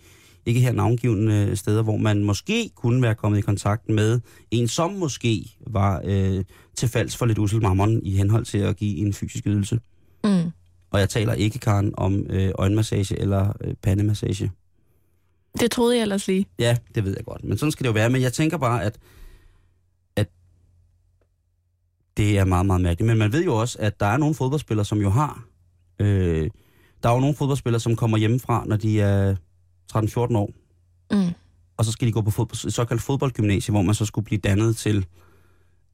[0.47, 4.19] ikke her navngivende steder, hvor man måske kunne være kommet i kontakt med
[4.51, 6.43] en, som måske var øh,
[6.75, 9.79] til falds for lidt usel mammon i henhold til at give en fysisk ydelse.
[10.23, 10.51] Mm.
[10.91, 14.51] Og jeg taler ikke, Karen, om øh, øjenmassage eller øh, pandemassage.
[15.59, 16.45] Det troede jeg ellers lige.
[16.59, 17.43] Ja, det ved jeg godt.
[17.43, 18.09] Men sådan skal det jo være.
[18.09, 18.97] Men jeg tænker bare, at,
[20.15, 20.27] at
[22.17, 23.07] det er meget, meget mærkeligt.
[23.07, 25.45] Men man ved jo også, at der er nogle fodboldspillere, som jo har...
[25.99, 26.49] Øh,
[27.03, 29.35] der er jo nogle fodboldspillere, som kommer hjemmefra, når de er
[29.93, 30.51] 13-14 år.
[31.11, 31.33] Mm.
[31.77, 34.39] Og så skal de gå på fodbold, et såkaldt fodboldgymnasie, hvor man så skulle blive
[34.39, 35.05] dannet til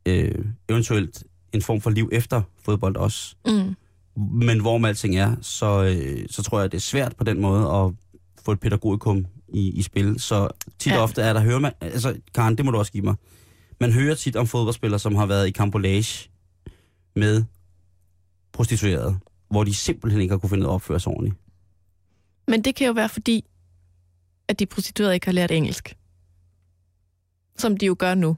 [0.05, 3.35] øh, eventuelt en form for liv efter fodbold også.
[3.45, 3.75] Mm.
[4.15, 7.41] Men hvor med alting er, så, øh, så tror jeg, det er svært på den
[7.41, 7.91] måde at
[8.45, 10.19] få et pædagogikum i, i spil.
[10.19, 10.47] Så
[10.79, 11.03] tit og Ja.
[11.03, 13.15] ofte er der, hører man, altså Karen, det må du også give mig,
[13.79, 16.29] man hører tit om fodboldspillere, som har været i kampolage
[17.15, 17.43] med
[18.53, 19.17] prostituerede,
[19.49, 21.35] hvor de simpelthen ikke har kunne finde ud af at opføre sig ordentligt.
[22.47, 23.45] Men det kan jo være fordi,
[24.47, 25.97] at de prostituerede ikke har lært engelsk.
[27.57, 28.37] Som de jo gør nu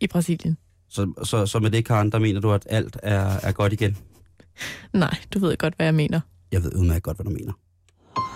[0.00, 0.58] i Brasilien.
[0.88, 3.96] Så, så, så med det, Karen, der mener du, at alt er, er godt igen?
[4.92, 6.20] Nej, du ved godt, hvad jeg mener.
[6.52, 7.52] Jeg ved udmærket godt, hvad du mener.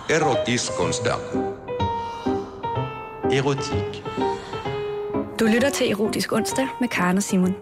[0.09, 1.13] Erotiskonsdag.
[3.31, 4.03] Erotik.
[5.39, 7.55] Du lytter til Erotisk Onsdag med Karen og Simon.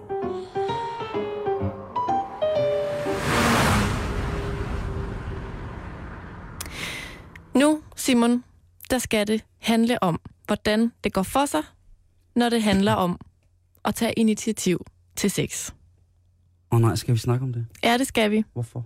[7.56, 8.44] Nu, Simon,
[8.88, 11.62] der skal det handle om, hvordan det går for sig,
[12.36, 13.20] når det handler om
[13.86, 15.72] at tage initiativ til sex.
[16.72, 17.66] Åh oh, nej, skal vi snakke om det?
[17.84, 18.44] Ja, det skal vi.
[18.54, 18.86] Hvorfor?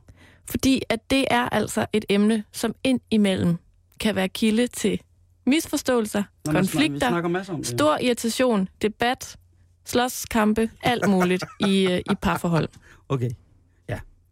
[0.49, 3.57] Fordi at det er altså et emne, som ind imellem
[3.99, 5.01] kan være kilde til
[5.45, 7.67] misforståelser, Nå, snak- Vi konflikter, snakker om det.
[7.67, 9.37] stor irritation, debat,
[9.85, 12.69] slåskampe, alt muligt i, øh, i parforhold.
[13.09, 13.29] Okay.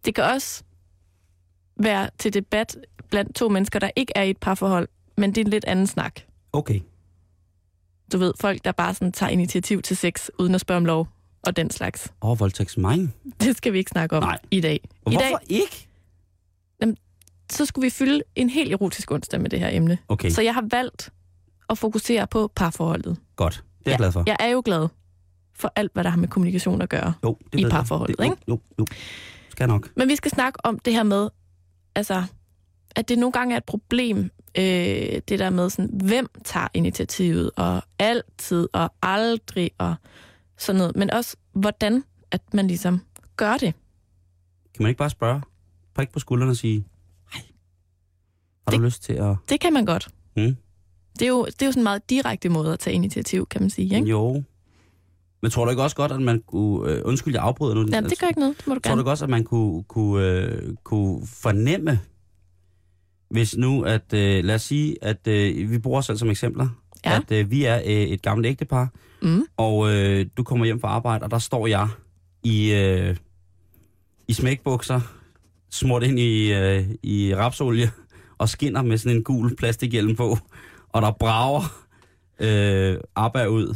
[0.06, 0.64] Det kan også
[1.80, 2.78] være til debat
[3.10, 4.88] blandt to mennesker, der ikke er i et parforhold,
[5.20, 6.22] men det er en lidt anden snak.
[6.54, 6.80] Okay.
[8.12, 11.08] Du ved, folk, der bare sådan tager initiativ til sex, uden at spørge om lov,
[11.44, 12.14] og den slags.
[12.22, 13.16] Åh, oh, voldtægtsmang.
[13.42, 14.38] Det skal vi ikke snakke om Nej.
[14.52, 14.80] i dag.
[15.06, 15.90] Og I hvorfor dag, ikke?
[17.52, 19.98] så skulle vi fylde en helt erotisk onsdag med det her emne.
[20.08, 21.10] Okay, Så jeg har valgt
[21.70, 23.18] at fokusere på parforholdet.
[23.36, 23.64] godt.
[23.80, 24.24] Det er jeg Ja, glad for.
[24.28, 24.88] Jeg er jo glad
[25.56, 27.14] for alt, hvad der har med kommunikation at gøre.
[27.24, 27.72] Jo, det i jeg.
[27.72, 28.44] parforholdet, det, jo, ikke?
[28.48, 28.86] Jo, jo.
[29.50, 29.90] Skal jeg nok.
[29.96, 31.30] Men vi skal snakke om det her med,
[31.96, 32.24] altså,
[32.96, 37.52] at det nogle gange er et problem, øh, det der med, sådan, hvem tager initiativet,
[37.56, 39.96] og altid, og aldrig, og
[40.58, 40.96] sådan noget.
[40.96, 43.02] Men også, hvordan at man ligesom
[43.38, 43.74] gør det.
[44.74, 45.42] Kan man ikke bare spørge?
[45.96, 46.86] Prik på skulderen og sige,
[47.34, 47.42] hej.
[48.68, 49.36] Har du Det- lyst til at...
[49.50, 50.10] Det kan man godt.
[50.38, 50.56] Mm.
[51.20, 53.62] Det er, jo, det er jo sådan en meget direkte måde at tage initiativ, kan
[53.62, 53.96] man sige.
[53.96, 54.08] Ikke?
[54.08, 54.44] Jo.
[55.42, 56.92] Men tror du ikke også godt, at man kunne...
[56.92, 57.86] Øh, undskyld, jeg afbryder nu.
[57.92, 58.58] Jamen, det gør ikke noget.
[58.58, 59.02] Det må du Tror du gerne.
[59.02, 62.00] ikke også, at man kunne, kunne, øh, kunne fornemme,
[63.30, 66.68] hvis nu, at øh, lad os sige, at øh, vi bruger os selv som eksempler,
[67.06, 67.16] Ja.
[67.16, 68.90] at øh, vi er øh, et gammelt ægtepar,
[69.22, 69.44] Mm.
[69.58, 71.88] og øh, du kommer hjem fra arbejde, og der står jeg
[72.44, 73.16] i, øh,
[74.28, 75.02] i smækbukser,
[75.70, 77.92] smurt ind i, øh, i rapsolie,
[78.38, 80.38] og skinner med sådan en gul plastikhjelm på,
[80.90, 81.86] og der brager
[82.40, 83.76] øh, arbejde ud.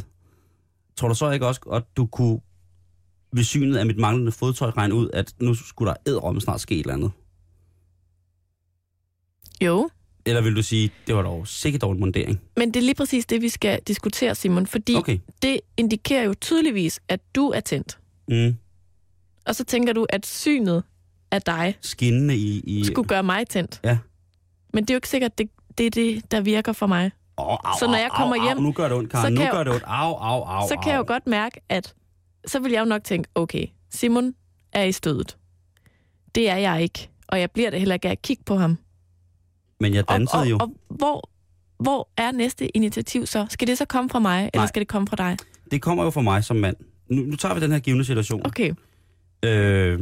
[0.96, 2.40] Tror du så ikke også, at du kunne
[3.32, 6.74] ved synet af mit manglende fodtøj regne ud, at nu skulle der ædrom snart ske
[6.74, 7.10] et eller andet?
[9.64, 9.90] Jo,
[10.26, 12.40] Eller vil du sige, det var dog sikkert dog en mundering?
[12.56, 14.66] men det er lige præcis det, vi skal diskutere, Simon.
[14.66, 15.18] Fordi Okay.
[15.42, 17.98] det indikerer jo tydeligvis, at du er tændt.
[18.28, 18.56] Mm.
[19.46, 20.82] Og så tænker du, at synet
[21.30, 22.60] af dig Skinnende i...
[22.60, 23.80] i skulle gøre mig tændt.
[23.84, 23.98] Ja.
[24.72, 27.10] Men det er jo ikke sikkert, det, det er det, der virker for mig.
[27.36, 29.34] Au, au, Så når jeg kommer au, hjem, Au, nu gør det ondt, Karen.
[29.34, 29.84] Nu jeg gør det ondt.
[29.86, 31.94] Au, au, au, så kan jeg jo godt mærke, at
[32.46, 34.34] så vil jeg jo nok tænke, okay, Simon
[34.72, 35.36] er i stødet.
[36.34, 37.08] Det er jeg ikke.
[37.28, 38.78] Og jeg bliver det heller ikke af at kigge på ham.
[39.84, 40.58] Men jeg Og, dansede og, jo.
[40.60, 41.30] og hvor,
[41.78, 43.46] hvor er næste initiativ så?
[43.50, 44.66] Skal det så komme fra mig, eller Nej.
[44.66, 45.36] skal det komme fra dig?
[45.70, 46.76] Det kommer jo fra mig som mand.
[47.08, 48.46] Nu, nu tager vi den her givende situation.
[48.46, 48.72] Okay.
[49.44, 50.00] Øh,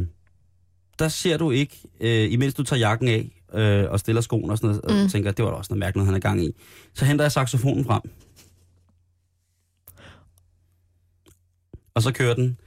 [0.99, 4.57] der ser du ikke, øh, imens du tager jakken af øh, og stiller skoen og
[4.57, 5.09] sådan noget, og Mm.
[5.09, 6.51] tænker, det var da også noget mærkeligt, han er gang i.
[6.93, 8.01] Så henter jeg saxofonen frem.
[11.95, 12.57] Og så kører den.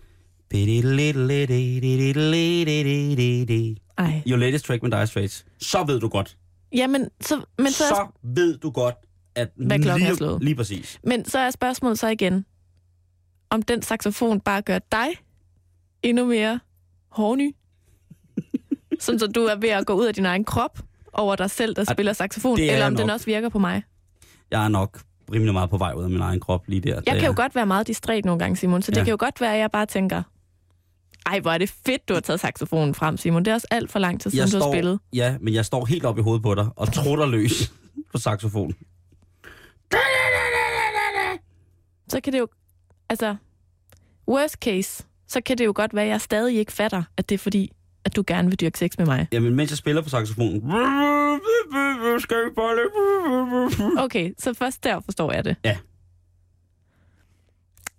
[3.99, 4.23] Ej.
[4.27, 5.45] Your latest track med Dire Straits.
[5.61, 6.37] Så ved du godt.
[6.77, 8.95] Jamen, så, men, så er, så ved du godt,
[9.35, 10.43] at Hvad klokken er lige, slået.
[10.43, 10.99] lige præcis.
[11.05, 12.45] men så er spørgsmålet så igen,
[13.51, 15.07] om den saxofon bare gør dig
[16.03, 16.61] endnu mere
[17.09, 17.55] hårdny?
[19.01, 20.79] Sådan så du er ved at gå ud af din egen krop
[21.13, 23.15] over dig selv, der Ej, spiller saxofon, det er eller om den nok.
[23.15, 23.83] også virker på mig.
[24.51, 25.01] Jeg er nok
[25.33, 27.01] rimelig meget på vej ud af min egen krop lige der.
[27.07, 29.05] Jeg kan jo godt være meget distræt nogle gange, Simon, så det Ja.
[29.05, 30.23] kan jo godt være, at jeg bare tænker,
[31.27, 33.45] ej, hvor er det fedt, du har taget saxofonen frem, Simon.
[33.45, 34.99] Det er også alt for lang tid siden, jeg du har står, spillet.
[35.13, 37.73] Ja, men jeg står helt op i hovedet på dig og trutter løs
[38.13, 38.75] på saxofon.
[42.09, 42.49] Så kan det jo,
[43.09, 43.37] altså,
[44.29, 47.35] worst case, så kan det jo godt være, at jeg stadig ikke fatter, at det
[47.35, 47.73] er fordi,
[48.05, 49.29] at du gerne vil dyrke sex med mig.
[49.33, 50.63] Jamen, mens jeg spiller på saxofonen...
[53.99, 55.57] Okay, så først der forstår jeg det.
[55.65, 55.77] Ja.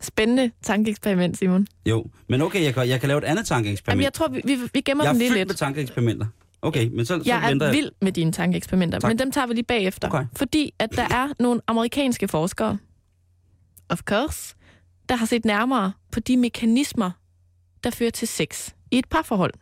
[0.02, 1.68] Spændende tankeeksperiment, Simon.
[1.86, 4.04] Jo, men okay, jeg kan, jeg kan lave et andet Jamen, tankeeksperiment.
[4.04, 5.48] jeg tror, vi, vi, vi gemmer jeg dem er lige lidt.
[5.48, 6.26] med tankeeksperimenter.
[6.62, 7.76] Okay, men så, så Jeg venter er jeg...
[7.78, 9.10] vild med dine tankeeksperimenter, Tak.
[9.10, 10.08] men dem tager vi lige bagefter.
[10.10, 10.26] Okay.
[10.36, 12.78] Fordi at der er nogle amerikanske forskere,
[13.90, 14.56] of course,
[15.10, 17.12] der har set nærmere på de mekanismer,
[17.84, 19.54] der fører til sex i et parforhold.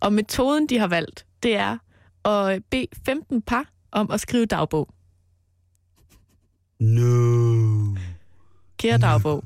[0.00, 1.78] Og metoden, de har valgt, det er
[2.28, 4.88] at bede 15 par om at skrive dagbog.
[6.80, 7.94] No.
[8.82, 9.44] Kære dagbog,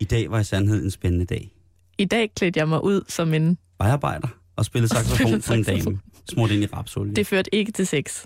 [0.00, 1.54] I dag var i sandhed en spændende dag.
[1.98, 3.58] i dag klædte jeg mig ud som en...
[3.78, 6.00] Vejarbejder og spillede saxofon som en dame.
[6.30, 7.14] Smurt ind i rapsolie.
[7.14, 8.24] Det førte ikke til sex.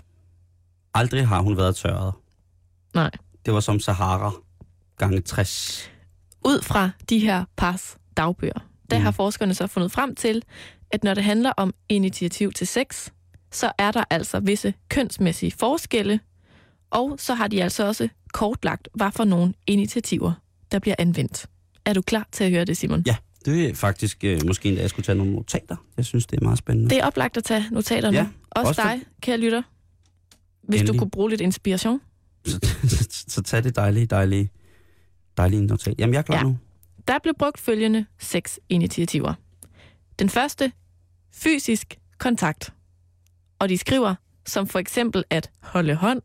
[0.93, 2.13] Aldrig har hun været tørret.
[2.93, 3.11] Nej.
[3.45, 4.31] Det var som Sahara
[4.97, 5.91] gange 60.
[6.45, 9.03] Ud fra de her pars dagbøger, der Mm.
[9.03, 10.43] har forskerne så fundet frem til,
[10.91, 13.09] at når det handler om initiativ til sex,
[13.51, 16.19] så er der altså visse kønsmæssige forskelle,
[16.91, 20.33] og så har de altså også kortlagt, hvad for nogle initiativer,
[20.71, 21.45] der bliver anvendt.
[21.85, 23.03] Er du klar til at høre det, Simon?
[23.05, 25.75] Ja, det er faktisk øh, måske endda, jeg skulle tage nogle notater.
[25.97, 26.89] Jeg synes, det er meget spændende.
[26.89, 28.17] Det er oplagt at tage notaterne.
[28.17, 29.61] Ja, også, også for- dig, kære lytter.
[30.63, 30.93] Hvis Endelig.
[30.93, 32.01] du kunne bruge lidt inspiration.
[32.45, 34.49] Så, så, så tag det dejlige, dejlige,
[35.37, 35.95] dejlige notat.
[35.99, 36.43] Jamen, jeg er klar Ja.
[36.43, 36.57] nu.
[37.07, 39.33] Der blev brugt følgende seks initiativer.
[40.19, 40.71] Den første,
[41.33, 42.73] fysisk kontakt.
[43.59, 44.15] Og de skriver,
[44.47, 46.21] som for eksempel at holde hånd,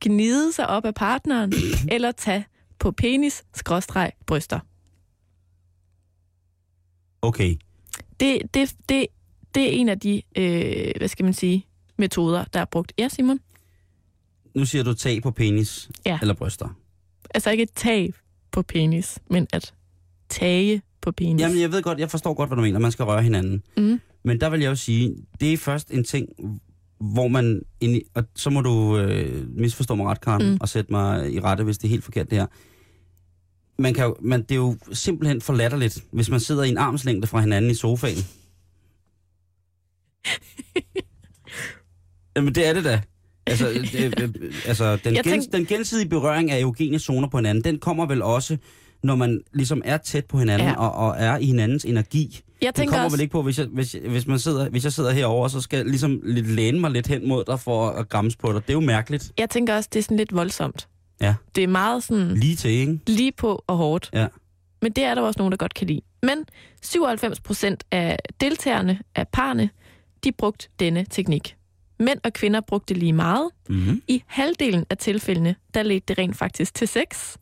[0.00, 1.52] gnide sig op af partneren,
[1.94, 2.44] eller tage
[2.78, 4.60] på penis, skråstreg, bryster.
[7.22, 7.56] Okay,
[8.20, 9.06] Det, det, det,
[9.54, 12.92] det er en af de, øh, hvad skal man sige, metoder, der er brugt.
[12.98, 13.40] Ja, Simon?
[14.54, 16.18] nu siger du tag på penis Ja.
[16.22, 16.68] eller bryster.
[17.34, 18.12] Altså ikke tag
[18.52, 19.74] på penis, men at
[20.28, 21.40] tage på penis.
[21.42, 22.78] Jamen, jeg ved godt, jeg forstår godt, hvad du mener.
[22.78, 23.62] Man skal røre hinanden.
[23.76, 24.00] Mm.
[24.22, 26.28] Men der vil jeg jo sige, det er først en ting,
[27.00, 27.62] hvor man...
[27.80, 30.58] Ind og så må du øh, misforstå mig ret, Karen, mm.
[30.60, 32.46] Og sætte mig i rette, hvis det er helt forkert det her.
[33.82, 36.78] Man kan jo, man, det er jo simpelthen for latterligt, hvis man sidder i en
[36.78, 38.18] armslængde fra hinanden i sofaen.
[42.36, 43.02] Jamen, det er det da.
[43.46, 47.64] Altså, det, øh, altså den, Jeg gens, den gensidige berøring af eugene zoner på hinanden,
[47.64, 48.56] den kommer vel også,
[49.02, 50.76] når man ligesom er tæt på hinanden ja.
[50.76, 52.40] og, og er i hinandens energi.
[52.62, 54.92] Jeg tænker kommer også, vel ikke på, hvis jeg, hvis, hvis, man sidder, hvis jeg
[54.92, 58.08] sidder herover, så skal jeg ligesom lidt læne mig lidt hen mod dig for at
[58.08, 58.62] græmmes på dig.
[58.62, 59.32] Det er jo mærkeligt.
[59.38, 60.88] jeg tænker også, det er sådan lidt voldsomt.
[61.20, 61.34] Ja.
[61.54, 63.00] Det er meget sådan Lige til, ikke?
[63.06, 64.10] lige på og hårdt.
[64.12, 64.26] Ja.
[64.82, 66.00] Men det er der også nogen, der godt kan lide.
[66.22, 66.44] Men
[66.82, 69.70] 97 procent af deltagerne af parne,
[70.24, 71.56] de brugte denne teknik.
[72.00, 73.50] Mænd og kvinder brugte lige meget.
[73.68, 74.02] Mm-hmm.
[74.08, 77.36] I halvdelen af tilfældene, der ledte det rent faktisk til sex.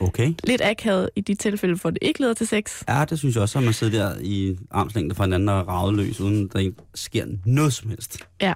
[0.00, 0.34] Okay.
[0.44, 2.82] Lidt akavet i de tilfælde, hvor det ikke leder til sex.
[2.88, 5.94] Ja, det synes jeg også, at man sidder der i armslængde fra hinanden og ravet
[5.94, 8.18] løs, uden der sker noget som helst.
[8.40, 8.54] Ja.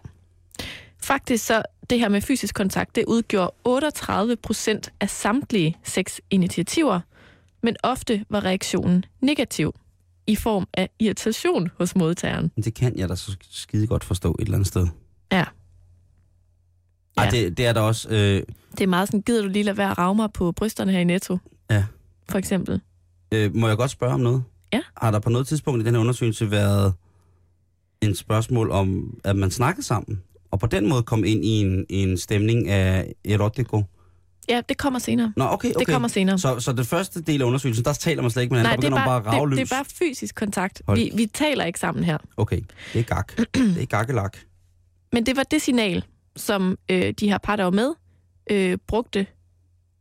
[1.03, 7.01] Faktisk så, det her med fysisk kontakt, det udgjorde 38 procent af samtlige sexinitiativer,
[7.63, 9.75] men ofte var reaktionen negativ
[10.27, 12.53] i form af irritation hos modtageren.
[12.65, 14.87] Det kan jeg da så skide godt forstå et eller andet sted.
[15.33, 15.45] Ja.
[17.17, 17.31] Ej, Ja.
[17.31, 18.09] det, det er der også...
[18.09, 18.43] Øh,
[18.73, 20.99] Det er meget sådan, gider du lige lade være at rave mig på brysterne her
[20.99, 21.39] i Netto?
[21.71, 21.85] Ja.
[22.29, 22.81] For eksempel.
[23.33, 24.43] øh, må jeg godt spørge om noget?
[24.73, 24.81] Ja.
[24.97, 26.95] Har der på noget tidspunkt i den her undersøgelse været
[28.01, 30.23] en spørgsmål om, at man snakkede sammen?
[30.51, 33.83] Og på den måde kom ind i en, en stemning af erotico?
[34.49, 35.33] Ja, det kommer senere.
[35.37, 35.79] Nå, okay, okay.
[35.79, 36.39] Det kommer senere.
[36.39, 38.93] Så, så det første del af undersøgelsen, der taler man slet ikke med Nej, hinanden,
[38.93, 40.83] det der er, bare, bare det, det er bare fysisk kontakt.
[40.87, 40.99] Hold.
[40.99, 42.19] Vi, vi taler ikke sammen her.
[42.37, 42.61] Okay,
[42.93, 43.33] det er gak.
[43.55, 44.37] det er gakkelak.
[45.13, 46.05] Men det var det signal,
[46.37, 47.95] som øh, de her par, der var med,
[48.51, 49.27] øh, brugte,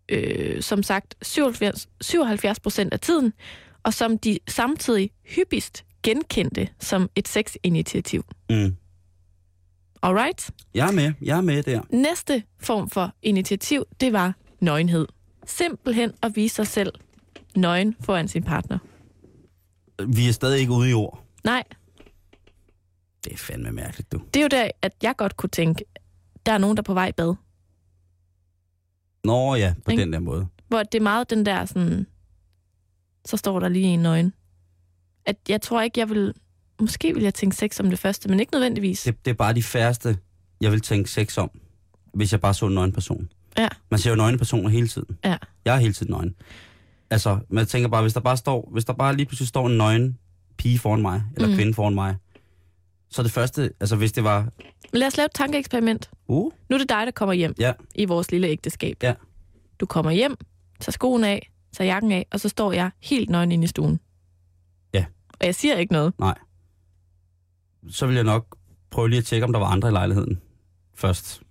[0.10, 3.34] øh, som sagt, 77, 77 procent af tiden,
[3.84, 8.24] og som de samtidig hyppigst genkendte som et sexinitiativ.
[8.50, 8.76] Mm.
[10.02, 10.52] Alright?
[10.74, 11.82] Jeg er med, jeg er med der.
[11.90, 15.08] Næste form for initiativ, det var nøgenhed.
[15.46, 16.94] Simpelthen at vise sig selv
[17.56, 18.78] nøgen foran sin partner.
[20.08, 21.24] Vi er stadig ikke ude i ord.
[21.44, 21.64] Nej,
[23.24, 24.22] Det er fandme mærkeligt, du.
[24.34, 25.86] det er jo der, at jeg godt kunne tænke,
[26.46, 27.36] der er nogen, der er på vej i bad.
[29.24, 30.04] Nå ja, på Ikke?
[30.04, 30.48] den der måde.
[30.68, 32.08] Hvor det er meget den der sådan,
[33.26, 34.34] så står der lige en nøgen.
[35.26, 36.34] At jeg tror ikke, jeg vil,
[36.82, 39.02] måske vil jeg tænke sex om det første, men ikke nødvendigvis.
[39.04, 40.18] Det, det er bare de færreste,
[40.62, 41.52] jeg vil tænke sex om,
[42.14, 43.30] hvis jeg bare så en nøgen person.
[43.58, 43.68] Ja.
[43.92, 45.18] Man ser jo nøgne personer hele tiden.
[45.26, 45.38] Ja.
[45.66, 46.36] Jeg er hele tiden nøgen.
[47.10, 49.78] Altså, man tænker bare, hvis der bare står, hvis der bare lige pludselig står en
[49.78, 50.18] nøgen
[50.58, 51.52] pige foran mig, eller Mm.
[51.52, 51.58] mm.
[51.58, 52.16] kvinde foran mig,
[53.12, 54.48] så det første, altså hvis det var,
[54.94, 56.10] lad os lave et tankeeksperiment.
[56.28, 58.98] uh, Nu er det dig, der kommer hjem ja, i vores lille ægteskab.
[59.04, 59.14] Ja.
[59.80, 60.36] Du kommer hjem,
[60.80, 64.00] tager skoen af, tager jakken af, og så står jeg helt nøgen inde i stuen.
[64.94, 65.06] Ja.
[65.40, 66.14] Og jeg siger ikke noget.
[66.20, 66.36] nej.
[67.90, 68.58] Så vil jeg nok
[68.92, 70.42] prøve lige at tjekke, om der var andre i lejligheden
[70.96, 71.42] først.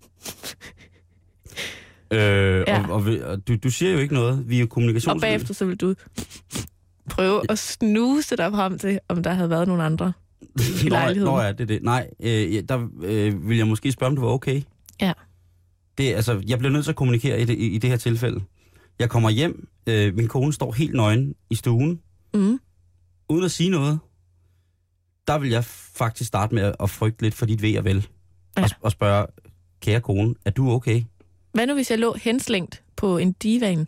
[2.13, 2.87] øh, Ja.
[2.89, 4.49] og, og, og du, du siger jo ikke noget.
[4.49, 4.69] Vi er jo
[5.07, 5.95] Og bagefter så vil du
[7.11, 10.13] prøve at snuse dig frem til, om der havde været nogen andre.
[10.85, 11.33] I lejligheden.
[11.35, 11.83] Nå, ja, det er det.
[11.83, 14.63] Nej, øh, der øh, vil jeg måske spørge, om det var okay.
[15.01, 15.13] Ja.
[15.99, 18.41] Det, altså, jeg bliver nødt til at kommunikere i det, i, i det her tilfælde.
[18.99, 22.01] Jeg kommer hjem, øh, min kone står helt nøgen i stuen,
[22.35, 22.61] Mm.
[23.29, 23.99] uden at sige noget.
[25.27, 28.07] Der vil jeg faktisk starte med at, at frygte lidt for dit ved og vel.
[28.59, 28.63] Ja.
[28.63, 29.27] Og, og spørge,
[29.81, 31.03] kære kone, er du okay?
[31.53, 33.87] Hvad nu, hvis jeg lå henslængt på en divan?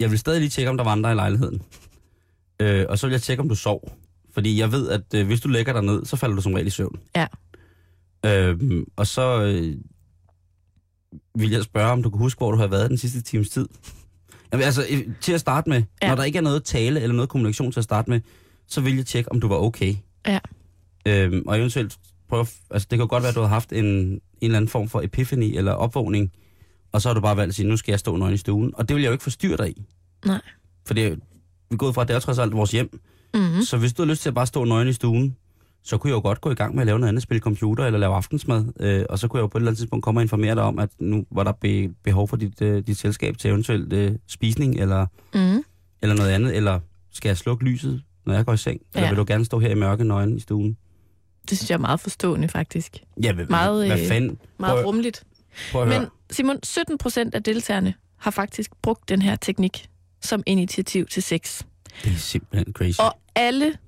[0.00, 1.62] Jeg vil stadig lige tjekke, om der var andre i lejligheden.
[2.60, 3.92] Øh, og så vil jeg tjekke, om du sov.
[4.36, 6.66] Fordi jeg ved, at øh, hvis du lægger dig ned, så falder du som regel
[6.66, 6.98] i søvn.
[7.16, 7.26] Ja.
[8.26, 8.60] Øh,
[8.96, 9.76] og så øh,
[11.38, 13.68] vil jeg spørge, om du kan huske, hvor du har været den sidste times tid.
[14.52, 14.84] Jamen, altså,
[15.20, 16.08] til at starte med, Ja.
[16.08, 18.20] når der ikke er noget tale eller noget kommunikation til at starte med,
[18.66, 19.94] så vil jeg tjekke, om du var okay.
[20.26, 20.38] Ja.
[21.06, 24.20] Øh, og eventuelt prøve, altså det kan godt være, at du har haft en, en
[24.40, 26.32] eller anden form for epiphany eller opvågning,
[26.92, 28.72] og så har du bare valgt at sige, nu skal jeg stå nøgen i stuen.
[28.74, 29.82] Og det vil jeg jo ikke forstyrre dig i.
[30.26, 30.40] Nej.
[30.86, 31.16] For det er, vi
[31.70, 33.00] er gået fra, at det er trods alt vores hjem.
[33.36, 33.62] Mm-hmm.
[33.62, 35.36] Så hvis du har lyst til at bare stå nøgen i stuen,
[35.82, 37.84] så kunne jeg jo godt gå i gang med at lave noget andet, spille computer
[37.86, 38.64] eller lave aftensmad.
[38.80, 40.62] Øh, og så kunne jeg jo på et eller andet tidspunkt komme og informere dig
[40.62, 44.12] om, at nu var der be, behov for dit, øh, dit selskab til eventuelt øh,
[44.28, 45.64] spisning eller, Mm-hmm.
[46.02, 46.56] eller noget andet.
[46.56, 46.80] Eller
[47.12, 48.80] skal jeg slukke lyset, når jeg går i seng?
[48.94, 49.10] Eller Ja.
[49.12, 50.76] vil du gerne stå her i mørke nøgen i stuen?
[51.50, 52.96] Det synes jeg er meget forstående, faktisk.
[53.22, 54.38] Ja, hvad, Meget, hvad øh, fanden?
[54.58, 55.24] Meget Prøv- rummeligt.
[55.72, 56.08] Prøv at Men.
[56.30, 59.88] Simon, 17 procent af deltagerne har faktisk brugt den her teknik
[60.22, 61.62] som initiativ til sex.
[62.04, 63.00] Det er simpelthen crazy.
[63.00, 63.78] Og alle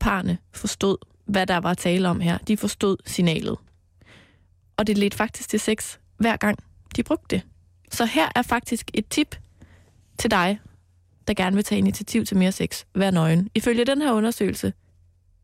[0.00, 2.38] parne forstod, hvad der var tale om her.
[2.38, 3.56] De forstod signalet.
[4.76, 6.58] Og det ledte faktisk til sex hver gang
[6.96, 7.42] de brugte det.
[7.90, 9.36] Så her er faktisk et tip
[10.18, 10.60] til dig,
[11.28, 12.84] der gerne vil tage initiativ til mere sex.
[12.94, 13.50] Vær nøgen.
[13.54, 14.72] Ifølge den her undersøgelse,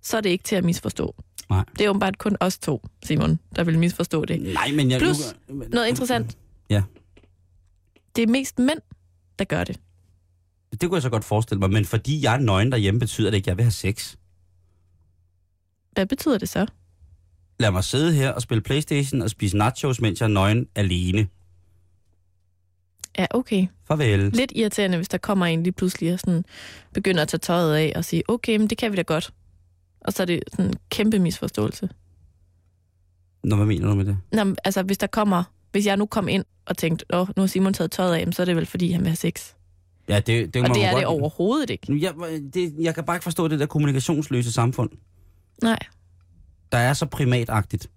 [0.02, 1.14] så er det ikke til at misforstå.
[1.50, 1.64] Nej.
[1.78, 4.54] Det er åbenbart kun os to, Simon, der vil misforstå det.
[4.54, 4.98] Nej, men jeg...
[4.98, 6.38] Plus Noget interessant.
[6.70, 6.82] Ja.
[8.16, 8.80] Det er mest mænd,
[9.38, 9.80] der gør det.
[10.72, 13.36] Det kunne jeg så godt forestille mig, men fordi jeg er nøgen derhjemme, betyder det
[13.36, 14.16] ikke, at jeg vil have sex.
[15.92, 16.66] Hvad betyder det så?
[17.60, 21.28] Lad mig sidde her og spille Playstation og spise nachos, mens jeg er nøgen alene.
[23.18, 23.66] Ja, okay.
[23.84, 24.30] Farvel.
[24.32, 26.44] Lidt irriterende, hvis der kommer en lige pludselig og sådan
[26.94, 29.32] begynder at tage tøjet af og sige, okay, men det kan vi da godt.
[30.00, 31.88] Og så er det sådan en kæmpe misforståelse.
[33.44, 34.18] Nå, hvad mener du med det?
[34.32, 37.46] Nå, altså, hvis der kommer, hvis jeg nu kom ind og tænkte, åh, nu har
[37.46, 39.54] Simon taget tøjet af, så er det vel fordi, han vil have sex.
[40.10, 40.98] Ja, det, det, Og det er godt...
[41.00, 41.98] det overhovedet ikke.
[42.00, 42.14] Jeg,
[42.54, 44.90] det, jeg kan bare ikke forstå det der kommunikationsløse samfund,
[45.62, 45.78] Nej.
[46.72, 47.90] der er så primatagtigt.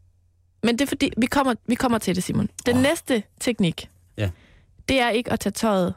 [0.63, 2.49] Men det er fordi, vi kommer, vi kommer til det, Simon.
[2.65, 2.81] Den oh.
[2.81, 4.29] næste teknik, Ja.
[4.89, 5.93] det er ikke at tage tøjet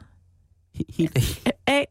[0.77, 1.51] He- Helt af.
[1.67, 1.87] af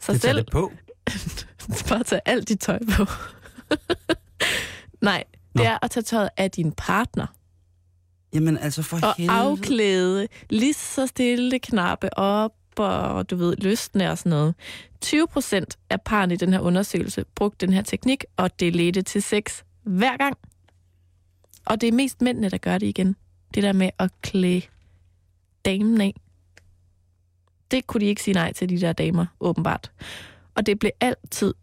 [0.00, 0.38] sig Det selv.
[0.38, 0.72] det på.
[1.88, 3.06] Bare tage alt dit tøj på.
[5.02, 5.62] Nej, det Nå.
[5.62, 7.26] er at tage tøjet af din partner.
[8.34, 9.38] Jamen altså for Og helvede.
[9.38, 12.52] afklæde lige så stille knappe op
[12.84, 14.54] og du ved, lystne og sådan noget.
[15.00, 19.02] 20 procent af parerne i den her undersøgelse brugte den her teknik, og det ledte
[19.02, 20.36] til sex hver gang.
[21.64, 23.16] Og det er mest mændene, der gør det igen.
[23.54, 24.62] Det der med at klæde
[25.64, 26.14] damen af.
[27.70, 29.90] Det kunne de ikke sige nej til, de der damer, åbenbart.
[30.54, 31.54] Og det blev altid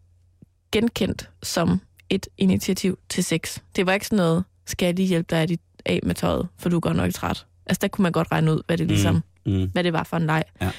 [0.72, 3.58] genkendt som et initiativ til sex.
[3.76, 6.76] Det var ikke sådan noget, skal jeg lige hjælpe dig af med tøjet, for du
[6.76, 7.46] er godt nok træt.
[7.66, 9.70] Altså, der kunne man godt regne ud, hvad det ligesom, Mm, mm.
[9.72, 10.44] hvad det var for en leg.
[10.60, 10.70] Ja.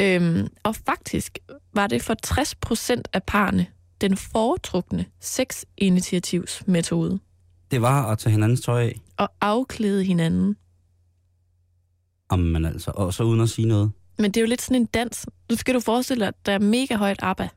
[0.00, 1.38] Øhm, og faktisk
[1.74, 3.66] var det for 60 procent af parerne
[4.00, 7.18] den foretrukne sexinitiativsmetode.
[7.70, 9.00] Det var at tage hinandens tøj af.
[9.18, 10.56] At afklæde hinanden.
[12.32, 13.90] Jamen altså, og så uden at sige noget.
[14.18, 15.26] Men det er jo lidt sådan en dans.
[15.50, 17.48] Nu skal du forestille dig, at der er mega højt ABBA.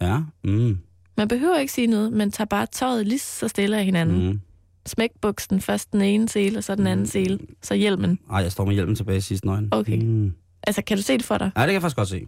[0.00, 0.78] Ja, mm,
[1.16, 4.18] Man behøver ikke sige noget, man tager bare tøjet lige så stille af hinanden.
[4.26, 4.32] Mm.
[4.32, 4.40] mm.
[4.86, 8.18] Smæk buksen, først den ene sele, og så den anden sele, så hjelmen.
[8.30, 9.68] Ej, jeg står med hjelmen tilbage i sidste nøgen.
[9.70, 10.02] Okay.
[10.02, 10.32] Mm.
[10.62, 11.50] Altså, kan du se det for dig?
[11.56, 12.26] Ja, det kan jeg faktisk godt se.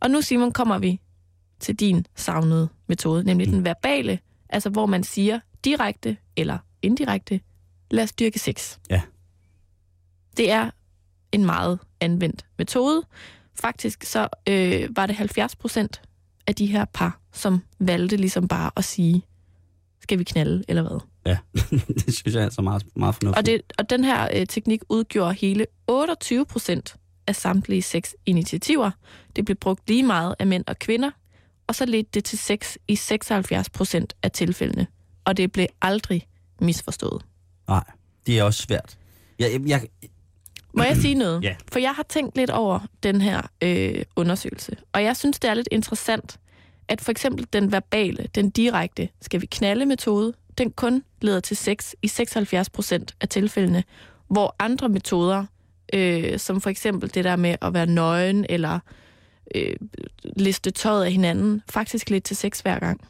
[0.00, 1.00] Og nu, Simon, kommer vi
[1.60, 3.54] til din savnede metode, nemlig mm.
[3.54, 7.40] den verbale, altså hvor man siger direkte eller indirekte,
[7.90, 8.78] lad os dyrke sex.
[8.90, 9.02] Ja.
[10.36, 10.70] Det er
[11.32, 13.02] en meget anvendt metode.
[13.54, 16.02] Faktisk så øh, var det 70 procent
[16.46, 19.22] af de her par, som valgte ligesom bare at sige,
[20.00, 21.00] skal vi knalde eller hvad?
[21.26, 21.38] Ja,
[22.04, 23.38] det synes jeg er altså meget, meget fornuftigt.
[23.38, 26.96] Og, det, og den her øh, teknik udgjorde hele 28 procent
[27.28, 28.90] af samtlige seks initiativer.
[29.36, 31.10] Det blev brugt lige meget af mænd og kvinder,
[31.66, 34.86] og så ledte det til sex i 76 procent af tilfældene.
[35.24, 36.26] Og det blev aldrig
[36.60, 37.24] misforstået.
[37.68, 37.84] Nej,
[38.26, 38.98] det er også svært.
[39.38, 39.88] Jeg, jeg, jeg,
[40.74, 41.42] Må jeg sige noget?
[41.48, 41.56] Ja.
[41.72, 45.54] For jeg har tænkt lidt over den her øh, undersøgelse, og jeg synes, det er
[45.54, 46.38] lidt interessant,
[46.88, 51.56] at for eksempel den verbale, den direkte, skal vi knalde metode, den kun leder til
[51.56, 53.84] sex i 76 procent af tilfældene,
[54.28, 55.44] hvor andre metoder,
[55.94, 58.78] øh, som for eksempel det der med at være nøgen eller
[59.54, 59.76] øh,
[60.36, 63.00] liste tøjet af hinanden, faktisk lidt til sex hver gang.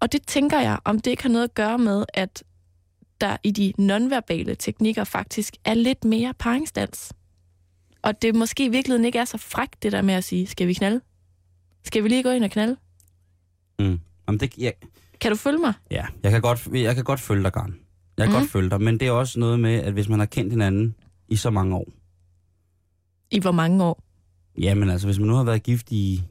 [0.00, 2.42] Og det tænker jeg, om det ikke har noget at gøre med, at
[3.20, 7.12] der i de nonverbale teknikker faktisk er lidt mere paringsdans.
[8.02, 10.66] Og det måske i virkeligheden ikke er så frækt, det der med at sige, skal
[10.68, 11.00] vi knalde?
[11.84, 12.76] Skal vi lige gå ind og knalde?
[13.78, 14.72] mm, jamen det, jeg,
[15.20, 15.72] Kan du følge mig?
[15.90, 17.74] ja, jeg kan godt, jeg kan godt følge dig, Garn.
[18.20, 18.42] Jeg kan Mhm.
[18.42, 20.94] godt følge dig, men det er også noget med, at hvis man har kendt hinanden
[21.28, 21.88] i så mange år,
[23.30, 24.04] I hvor mange år?
[24.58, 26.22] jamen altså, hvis man nu har været gift i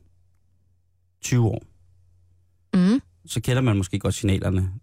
[1.22, 1.64] 20 år,
[2.74, 3.02] Mm.
[3.26, 4.74] så kender man måske godt signalerne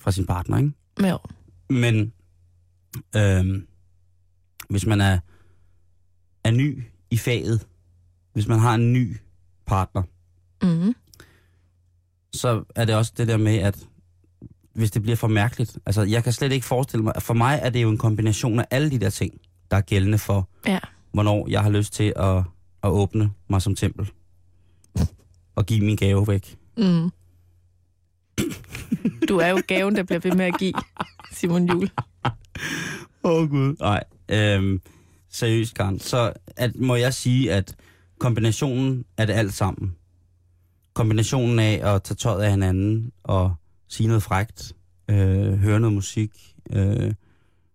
[0.00, 0.72] fra sin partner, ikke?
[1.08, 1.18] Jo.
[1.70, 2.12] Men
[3.16, 3.66] øhm,
[4.70, 5.18] hvis man er,
[6.44, 7.66] er ny i faget,
[8.32, 9.16] hvis man har en ny
[9.66, 10.02] partner,
[10.62, 10.94] Mm.
[12.32, 13.88] så er det også det der med, at
[14.74, 17.70] hvis det bliver for mærkeligt, altså jeg kan slet ikke forestille mig, for mig er
[17.70, 20.78] det jo en kombination af alle de der ting, der er gældende for, Ja.
[21.12, 22.36] hvornår jeg har lyst til at,
[22.82, 24.10] at åbne mig som tempel
[25.54, 26.56] og give min gave væk.
[26.76, 27.10] Mm.
[29.28, 30.72] Du er jo gaven, der bliver ved med at give,
[31.32, 31.90] Simon Jul.
[33.24, 33.76] Åh oh, gud.
[33.80, 34.80] Nej, øhm,
[35.30, 36.00] seriøst, Karen.
[36.00, 37.74] Så at, må jeg sige, at
[38.18, 39.96] kombinationen af det alt sammen,
[40.94, 43.54] kombinationen af at tage tøjet af hinanden og
[43.92, 44.72] sige noget frægt,
[45.10, 47.14] øh, høre noget musik, øh,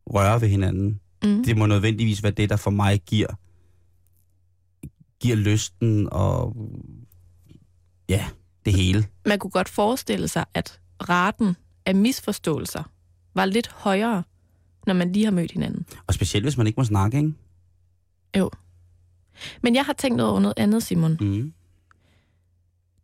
[0.08, 1.44] røre ved hinanden, Mm.
[1.44, 3.28] det må nødvendigvis være det, der for mig giver,
[5.20, 6.56] giver lysten og
[8.10, 8.28] ja,
[8.66, 9.06] det hele.
[9.26, 11.56] Man kunne godt forestille sig, at raten
[11.86, 12.84] af misforståelser
[13.34, 14.24] var lidt højere,
[14.88, 15.86] når man lige har mødt hinanden.
[16.08, 17.34] Og specielt, hvis man ikke må snakke, ikke?
[19.62, 21.18] Men jeg har tænkt noget over noget andet, Simon.
[21.22, 21.54] Mm.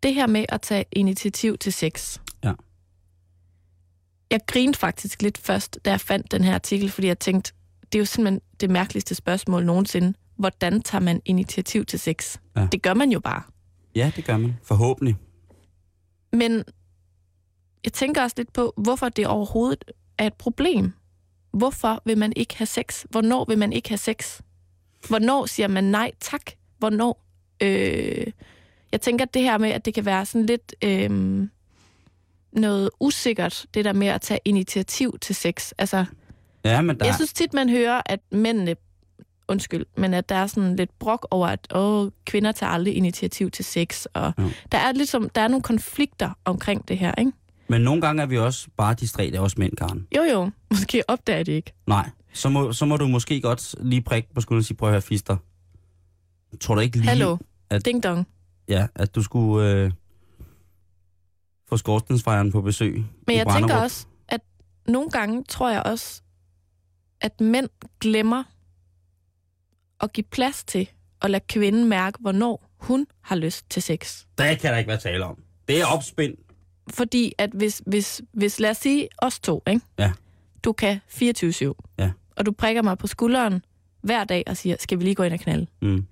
[0.03, 2.20] det her med at tage initiativ til sex.
[4.32, 7.53] Jeg grinede faktisk lidt først, da jeg fandt den her artikel, fordi jeg tænkte,
[7.84, 10.13] det er jo simpelthen det mærkeligste spørgsmål nogensinde.
[10.36, 12.38] Hvordan tager man initiativ til sex?
[12.55, 12.67] Ja.
[12.71, 13.41] Det gør man jo bare.
[13.95, 14.55] Ja, det gør man.
[14.63, 15.15] Forhåbentlig.
[16.32, 16.63] Men
[17.84, 20.93] jeg tænker også lidt på, hvorfor det overhovedet er et problem.
[21.51, 23.05] Hvorfor vil man ikke have sex?
[23.09, 24.41] Hvornår vil man ikke have sex?
[25.07, 26.41] Hvornår siger man nej tak?
[26.78, 27.26] Hvornår?
[27.61, 28.28] Øh,
[28.91, 31.47] jeg tænker det her med, at det kan være sådan lidt øh,
[32.55, 35.71] noget usikkert, det der med at tage initiativ til sex.
[35.77, 36.05] Altså,
[36.65, 37.05] Ja, men der...
[37.05, 38.75] jeg synes tit, man hører, at mændene,
[39.47, 43.51] undskyld, men at der er sådan lidt brok over, at åh, kvinder tager aldrig initiativ
[43.51, 44.49] til sex, og Jo.
[44.71, 47.31] der er ligesom, der er nogle konflikter omkring det her, ikke?
[47.67, 50.07] Men nogle gange er vi også bare distræte, også mænd, Karen.
[50.17, 50.49] Jo, jo.
[50.71, 51.73] Måske opdager det ikke.
[51.87, 54.89] Nej, så må, så må du måske godt lige prikke på skulderen og sige, prøv
[54.89, 55.37] at høre, fister.
[56.61, 57.37] Tror du ikke lige, Hallo.
[57.69, 58.27] at- Ding dong.
[58.67, 59.91] ja, at du skulle øh,
[61.74, 64.41] få skorstensfejren på besøg Men jeg tænker også, at
[64.88, 66.21] nogle gange tror jeg også,
[67.21, 67.69] at mænd
[67.99, 68.43] glemmer
[70.01, 70.89] at give plads til
[71.21, 74.24] at lade kvinden mærke, hvornår hun har lyst til sex.
[74.38, 75.38] Det kan der ikke være tale om.
[75.67, 76.34] Det er opspind.
[76.89, 79.82] Fordi at hvis, hvis, hvis lad os sige os to, ikke?
[79.99, 80.11] Ja.
[80.63, 82.11] du kan 24-7, Ja.
[82.38, 83.65] og du prikker mig på skulderen
[84.01, 85.67] hver dag og siger, skal vi lige gå ind og knalde?
[85.82, 86.07] Mm.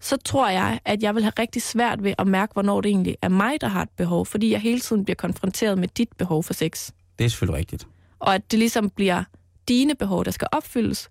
[0.00, 3.16] Så tror jeg, at jeg vil have rigtig svært ved at mærke, hvornår det egentlig
[3.22, 6.42] er mig, der har et behov, fordi jeg hele tiden bliver konfronteret med dit behov
[6.44, 6.90] for sex.
[7.18, 7.86] Det er selvfølgelig rigtigt.
[8.18, 9.24] Og at det ligesom bliver
[9.68, 11.10] dine behov, der skal opfyldes.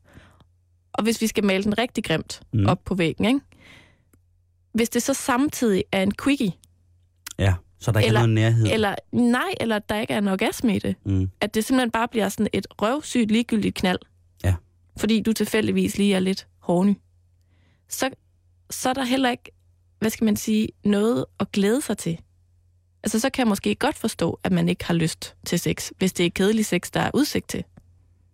[0.94, 2.66] Og hvis vi skal male den rigtig grimt Mm.
[2.66, 3.40] op på væggen, ikke?
[4.74, 6.52] Hvis det så samtidig er en quickie,
[7.40, 8.68] Ja, så der ikke Eller- er noget nærhed.
[8.74, 11.30] eller nej, eller at der ikke er en orgasme i det, Mm.
[11.42, 14.00] at det simpelthen bare bliver sådan et røvsygt ligegyldigt knald,
[14.44, 14.56] Ja.
[14.98, 16.94] fordi du tilfældigvis lige er lidt horny,
[17.90, 18.10] så,
[18.70, 19.52] så er der heller ikke,
[20.00, 22.20] hvad skal man sige, noget at glæde sig til.
[23.04, 26.14] Altså, så kan jeg måske godt forstå, at man ikke har lyst til sex, hvis
[26.14, 27.64] det er kedelig sex, der er udsigt til.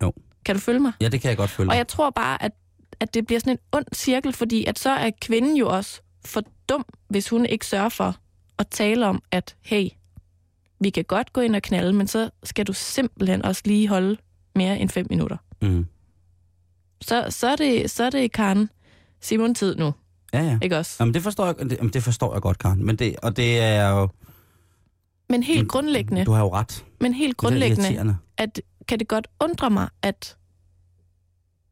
[0.02, 0.12] Jo.
[0.44, 0.92] Kan du følge mig?
[1.00, 1.70] Ja, det kan jeg godt følge.
[1.70, 2.52] Og jeg tror bare, at,
[3.00, 6.42] at det bliver sådan en ond cirkel, fordi at så er kvinden jo også for
[6.68, 8.16] dum, hvis hun ikke sørger for
[8.58, 9.88] at tale om, at hey,
[10.80, 14.16] vi kan godt gå ind og knalde, men så skal du simpelthen også lige holde
[14.54, 15.36] mere end fem minutter.
[15.62, 15.86] Mm.
[17.00, 18.70] Så, så, er, det, så er det Karen
[19.20, 19.92] Simon tid nu,
[20.32, 20.58] Ja, ja.
[20.62, 20.96] ikke også?
[21.00, 22.84] Jamen, det forstår jeg, det, jamen, det forstår jeg godt, Karen.
[22.84, 24.08] Men det, og det er jo...
[25.28, 26.84] Men helt men grundlæggende, Du har jo ret.
[27.00, 30.36] men helt grundlæggende, at kan det godt undre mig, at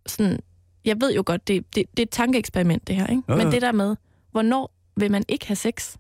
[0.07, 0.39] sådan,
[0.85, 3.23] jeg ved jo godt, det, det, det er et tankeeksperiment, det her, ikke?
[3.29, 3.51] Jo, Men jo.
[3.53, 3.97] det der med,
[4.33, 5.97] hvornår vil man ikke have sex?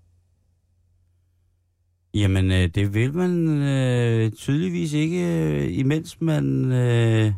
[2.14, 6.72] Jamen, øh, det vil man øh, tydeligvis ikke, øh, imens man...
[6.72, 7.32] Øh,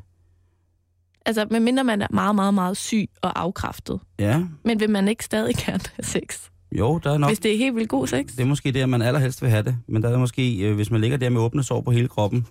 [1.27, 4.01] Altså, medmindre man er meget, meget, meget syg og afkræftet.
[4.19, 6.49] ja, Men vil man ikke stadig gerne have sex?
[6.73, 7.31] jo, der er nok...
[7.31, 8.27] Hvis det er helt vildt god sex?
[8.27, 9.77] Det er måske der, man allerhelst vil have det.
[9.89, 12.47] Men der er måske, øh, hvis man ligger der med åbne sår på hele kroppen,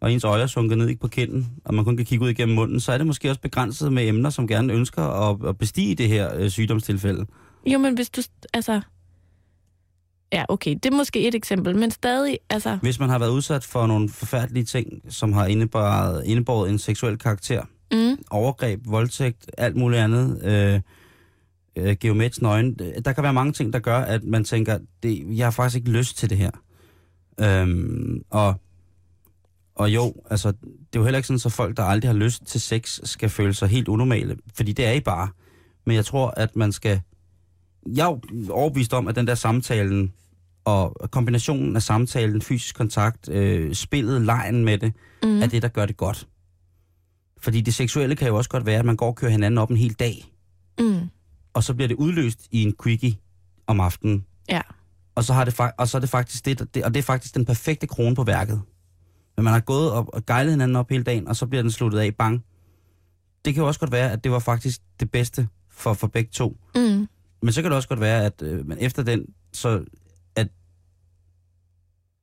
[0.00, 2.54] og ens øje er sunket ned på kinden, og man kun kan kigge ud igennem
[2.54, 5.94] munden, så er det måske også begrænset med emner, som gerne ønsker at, at bestige
[5.94, 7.26] det her øh, sygdomstilfælde.
[7.66, 8.22] Jo, men hvis du...
[8.54, 8.80] Altså...
[10.32, 12.78] Ja, okay, det er måske et eksempel, men stadig, altså...
[12.82, 17.18] Hvis man har været udsat for nogle forfærdelige ting, som har indebåret, indebåret en seksuel
[17.18, 17.62] karakter,
[17.92, 20.80] Mm, overgreb, voldtægt, alt muligt andet, øh,
[21.76, 22.78] øh, geometrisk nøgen.
[23.04, 25.90] Der kan være mange ting, der gør, at man tænker, det, jeg har faktisk ikke
[25.90, 26.50] lyst til det her.
[27.40, 28.54] Øhm, og,
[29.74, 32.46] og jo, altså, det er jo heller ikke sådan, så folk, der aldrig har lyst
[32.46, 35.28] til sex, skal føle sig helt unormale, fordi det er I bare.
[35.86, 37.00] Men jeg tror, at man skal...
[37.86, 38.18] Jeg er
[38.50, 40.12] overbevist om, at den der samtalen,
[40.64, 45.68] og kombinationen af samtalen, fysisk kontakt, øh, spillet, lejen med det, mm, er det, der
[45.68, 46.26] gør det godt.
[47.40, 49.70] Fordi det seksuelle kan jo også godt være, at man går og kører hinanden op
[49.70, 50.32] en hel dag,
[50.80, 51.00] mm,
[51.54, 53.16] og så bliver det udløst i en quickie
[53.66, 54.26] om aftenen.
[54.50, 54.60] ja.
[55.14, 57.34] Og så, har det, og så er det faktisk det, det, og det er faktisk
[57.34, 58.62] den perfekte krone på værket.
[59.36, 61.70] Men man har gået op og gejlet hinanden op hele dagen, og så bliver den
[61.70, 62.44] sluttet af, bang.
[63.44, 66.30] Det kan jo også godt være, at det var faktisk det bedste for, for begge
[66.32, 66.56] to.
[66.74, 67.08] Mm,
[67.42, 69.84] Men så kan det også godt være, at øh, men efter den, så
[70.36, 70.48] at,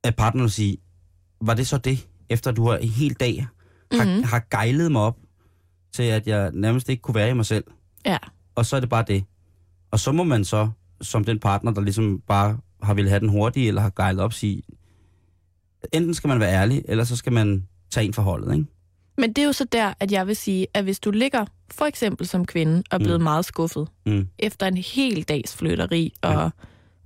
[0.04, 0.76] at partneren vil sige,
[1.40, 3.46] var det så det, efter du har en hel dag
[3.94, 4.22] har, Mhm.
[4.22, 5.16] har gejlet mig op
[5.92, 7.64] til, at jeg nærmest ikke kunne være i mig selv.
[8.06, 8.18] ja.
[8.56, 9.24] Og så er det bare det.
[9.90, 10.70] Og så må man så,
[11.00, 14.32] som den partner, der ligesom bare har ville have den hurtige, eller har gejlet op,
[14.32, 14.62] sige,
[15.92, 18.66] enten skal man være ærlig, eller så skal man tage en forholdet, ikke?
[19.18, 21.84] Men det er jo så der, at jeg vil sige, at hvis du ligger for
[21.84, 23.24] eksempel som kvinde og er blevet Mm.
[23.24, 24.28] meget skuffet Mm.
[24.38, 26.48] efter en hel dags flytteri og Ja.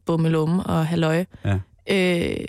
[0.06, 1.58] bummelum og halløj, Ja.
[1.90, 2.44] øh,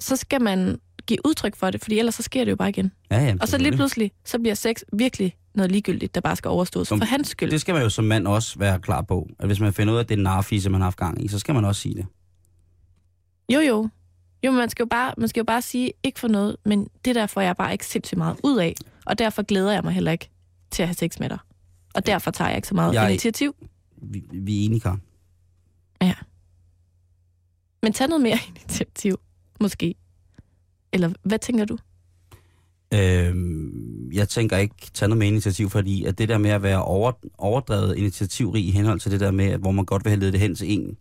[0.00, 0.80] så skal man
[1.12, 2.92] give udtryk for det, fordi ellers så sker det jo bare igen.
[3.10, 6.48] Ja, ja, Og så lige pludselig, så bliver sex virkelig noget ligegyldigt, der bare skal
[6.48, 7.50] overstås Som- for hans skyld.
[7.50, 9.28] Det skal man jo som mand også være klar på.
[9.38, 11.24] At hvis man finder ud af, at det er en narfise, man har haft gang
[11.24, 12.06] i, så skal man også sige det.
[13.54, 13.88] Jo, jo.
[14.46, 17.14] Jo, man skal jo, bare, man skal jo bare sige, ikke for noget, men det
[17.14, 18.74] der får jeg bare ikke sindssygt meget ud af,
[19.06, 20.30] og derfor glæder jeg mig heller ikke
[20.70, 21.38] til at have sex med dig.
[21.94, 23.54] Og derfor tager jeg ikke så meget Jeg- initiativ.
[24.02, 25.02] Vi, vi er enige, Karen.
[27.82, 29.20] Men tag noget mere initiativ,
[29.60, 29.94] måske.
[30.92, 31.78] Eller hvad tænker du?
[32.94, 36.82] Øhm, jeg tænker ikke tage noget med initiativ, fordi at det der med at være
[36.82, 40.20] over, overdrevet initiativrig i henhold til det der med, at hvor man godt vil have
[40.20, 40.96] ledet det hen til en,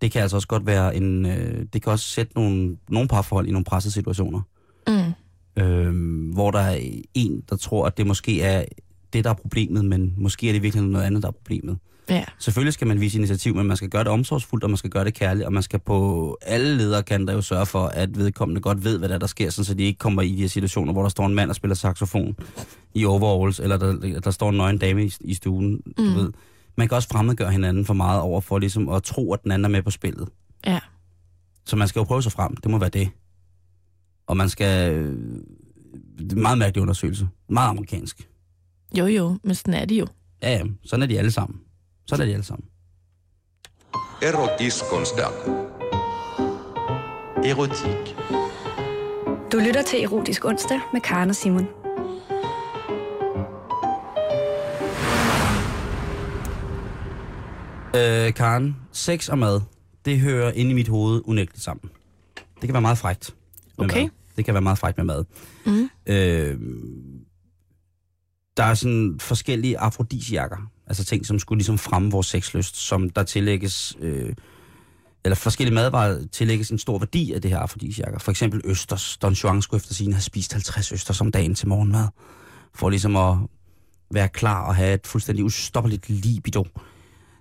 [0.00, 3.46] det kan altså også godt være en, øh, det kan også sætte nogle, nogle parforhold
[3.48, 4.40] i nogle pressede situationer,
[4.88, 5.62] Mm.
[5.62, 6.78] øhm, hvor der er
[7.14, 8.64] en, der tror, at det måske er
[9.12, 11.78] det, der er problemet, men måske er det virkelig noget andet, der er problemet.
[12.10, 12.24] Ja.
[12.38, 15.04] Selvfølgelig skal man vise initiativ, men man skal gøre det omsorgsfuldt, og man skal gøre
[15.04, 18.98] det kærligt, og man skal på alle lederkanter jo sørge for, at vedkommende godt ved,
[18.98, 21.02] hvad der, er, der sker, sådan, så de ikke kommer i de her situationer, hvor
[21.02, 22.36] der står en mand og spiller saxofon
[22.94, 26.14] i overalls, eller der, der står en nøgen dame i, i stuen, du Mm.
[26.14, 26.32] ved.
[26.76, 29.64] Man kan også fremmedgøre hinanden for meget over for ligesom at tro, at den anden
[29.64, 30.28] er med på spillet.
[30.66, 30.78] Ja.
[31.66, 33.08] Så man skal jo prøve sig frem, det må være det.
[34.26, 34.94] Og man skal...
[36.18, 37.28] Det er en meget mærkelig undersøgelse.
[37.48, 38.28] Meget amerikansk.
[38.98, 40.06] Jo, jo, men sådan er det jo.
[40.42, 41.60] Ja, ja, sådan er de alle sammen.
[42.08, 42.68] Sådan er de alle sammen.
[44.22, 45.32] Erotiskonsdag.
[47.44, 48.16] Erotik.
[49.52, 51.66] Du lytter til Erotisk Onsdag med Karen og Simon.
[57.94, 59.60] Øh, Karen, sex og mad,
[60.04, 61.90] det hører ind i mit hoved unægteligt sammen.
[62.32, 63.34] Det kan være meget frægt.
[63.78, 64.00] Okay.
[64.00, 64.10] Mad.
[64.36, 65.24] Det kan være meget frægt med mad.
[65.66, 65.90] Mm.
[66.06, 66.58] Øh,
[68.58, 73.22] der er sådan forskellige afrodisiakker, altså ting, som skulle ligesom fremme vores sexlyst, som der
[73.22, 74.32] tillægges, øh,
[75.24, 78.18] eller forskellige madvarer tillægges en stor værdi af det her afrodisiakker.
[78.18, 79.16] For eksempel østers.
[79.16, 82.08] Don Juan skulle efter sin have spist 50 østers om dagen til morgenmad,
[82.74, 83.36] for ligesom at
[84.10, 86.66] være klar og have et fuldstændig ustoppeligt libido.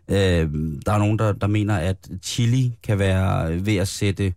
[0.07, 0.49] Øh,
[0.86, 4.34] der er nogen, der, der mener, at chili kan være ved at sætte,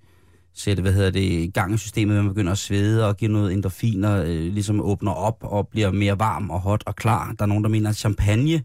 [0.54, 3.52] sætte hvad hedder det, i gang i systemet, man begynder at svede og give noget
[3.52, 7.32] endorfiner, øh, ligesom åbner op og bliver mere varm og hot og klar.
[7.38, 8.62] Der er nogen, der mener, at champagne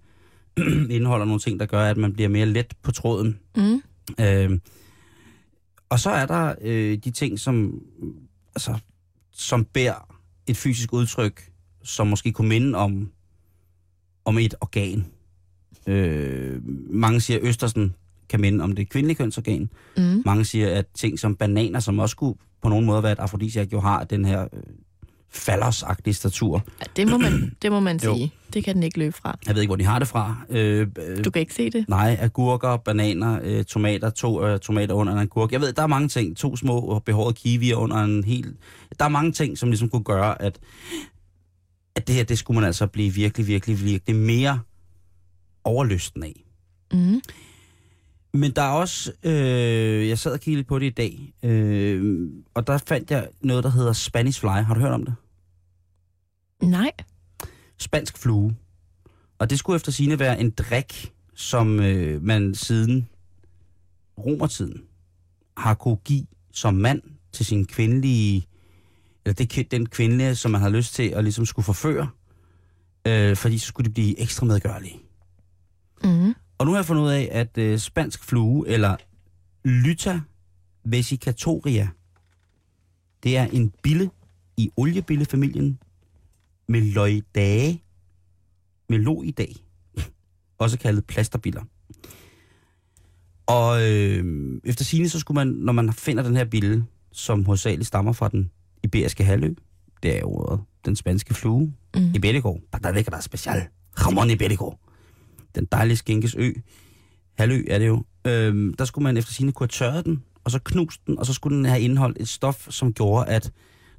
[0.95, 3.39] indeholder nogle ting, der gør, at man bliver mere let på tråden.
[3.57, 3.81] Mm.
[4.19, 4.59] Øh,
[5.89, 7.81] og så er der øh, de ting, som,
[8.55, 8.77] altså,
[9.31, 10.17] som bærer
[10.47, 11.51] et fysisk udtryk,
[11.83, 13.11] som måske kunne minde om,
[14.25, 15.05] om et organ.
[15.88, 17.95] Øh, mange siger, Østersen
[18.30, 19.69] kan minde om det kvindelige kønsorgan.
[19.97, 20.21] Mm.
[20.26, 23.73] Mange siger, at ting som bananer, som også kunne på nogen måde være et afrodisiak,
[23.73, 24.59] jo har den her øh,
[25.30, 26.63] fallosagtige statur.
[26.82, 28.15] Ja, det må man, det må man Jo.
[28.15, 28.32] sige.
[28.53, 29.38] Det kan den ikke løbe fra.
[29.47, 30.38] Jeg ved ikke, hvor de har det fra.
[30.49, 31.86] Øh, øh, Du kan ikke se det.
[31.89, 35.51] Nej, agurker, bananer, øh, tomater, to øh, tomater under en agurk.
[35.51, 36.38] Jeg ved, der er mange ting.
[36.38, 38.47] To små behårede kiwier under en helt...
[38.99, 40.59] Der er mange ting, som ligesom kunne gøre, at,
[41.95, 44.59] at det her, det skulle man altså blive virkelig, virkelig, virkelig mere
[45.63, 46.43] overlysten af.
[46.93, 47.21] Mm.
[48.36, 49.11] Men der er også...
[49.23, 53.29] Øh, jeg sad og kiggede lidt på det i dag, øh, og der fandt jeg
[53.41, 54.47] noget, der hedder Spanish Fly.
[54.47, 55.15] Har du hørt om det?
[56.63, 56.91] Nej.
[57.77, 58.55] spansk flue.
[59.39, 63.09] Og det skulle efter sine være en drik, som øh, man siden
[64.17, 64.83] romertiden
[65.57, 68.47] har kunne give som mand til sin kvindelige,
[69.25, 72.09] eller det, den kvindelige, som man har lyst til at ligesom skulle forføre,
[73.07, 74.99] øh, fordi så skulle de blive ekstra medgørlige.
[76.03, 76.33] Mm.
[76.58, 78.95] Og nu har jeg fundet ud af, at øh, spansk flue, eller
[79.64, 80.22] Lytta
[80.84, 81.89] vesicatoria,
[83.24, 84.10] det er en bille
[84.58, 85.80] i oliebillefamilien
[86.68, 87.80] Meloidae,
[88.89, 89.53] Meloidae,
[90.58, 91.64] også kaldet plasterbiller.
[93.47, 94.26] Og øh,
[94.64, 98.30] efter sine så skulle man, når man finder den her bille, som hovedsageligt stammer fra
[98.30, 98.51] den
[98.84, 99.53] iberiske halvø,
[100.03, 102.12] det er jo ordet, den spanske flue, Mm.
[102.16, 103.68] Iberico, der ligger der special,
[104.06, 104.74] Ramon Iberico,
[105.56, 106.51] den dejlige skænkes ø,
[107.38, 110.51] halvø er det jo, øhm, der skulle man efter sine kunne have tørret den, og
[110.51, 113.51] så knust den, og så skulle den have indholdt et stof, som gjorde, at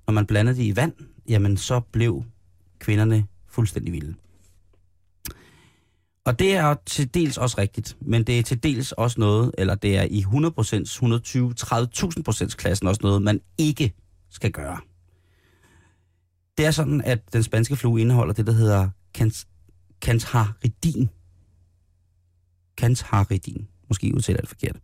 [0.07, 0.93] når man blandede det i vand,
[1.29, 2.25] jamen så blev
[2.79, 4.15] kvinderne fuldstændig vilde.
[6.25, 9.75] Og det er til dels også rigtigt, men det er til dels også noget, eller
[9.75, 13.95] det er i 100%, 120, 30.000% klassen også noget, man ikke
[14.31, 14.81] skal gøre.
[16.59, 18.89] Det er sådan, at den spanske flue indeholder det, der hedder
[19.19, 19.47] kans-
[20.01, 21.09] cantharidin.
[22.77, 24.77] Cantharidin, måske udtaler det forkert.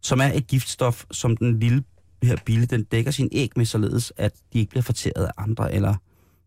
[0.00, 1.84] Som er et giftstof, som den lille
[2.22, 5.74] her bille, den dækker sin æg med, således at de ikke bliver fortæret af andre,
[5.74, 5.94] eller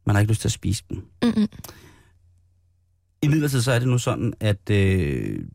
[0.05, 0.97] man har ikke lyst til at spise dem.
[1.23, 1.47] Mm-mm.
[3.21, 5.45] I midlertid så er det nu sådan, at øh,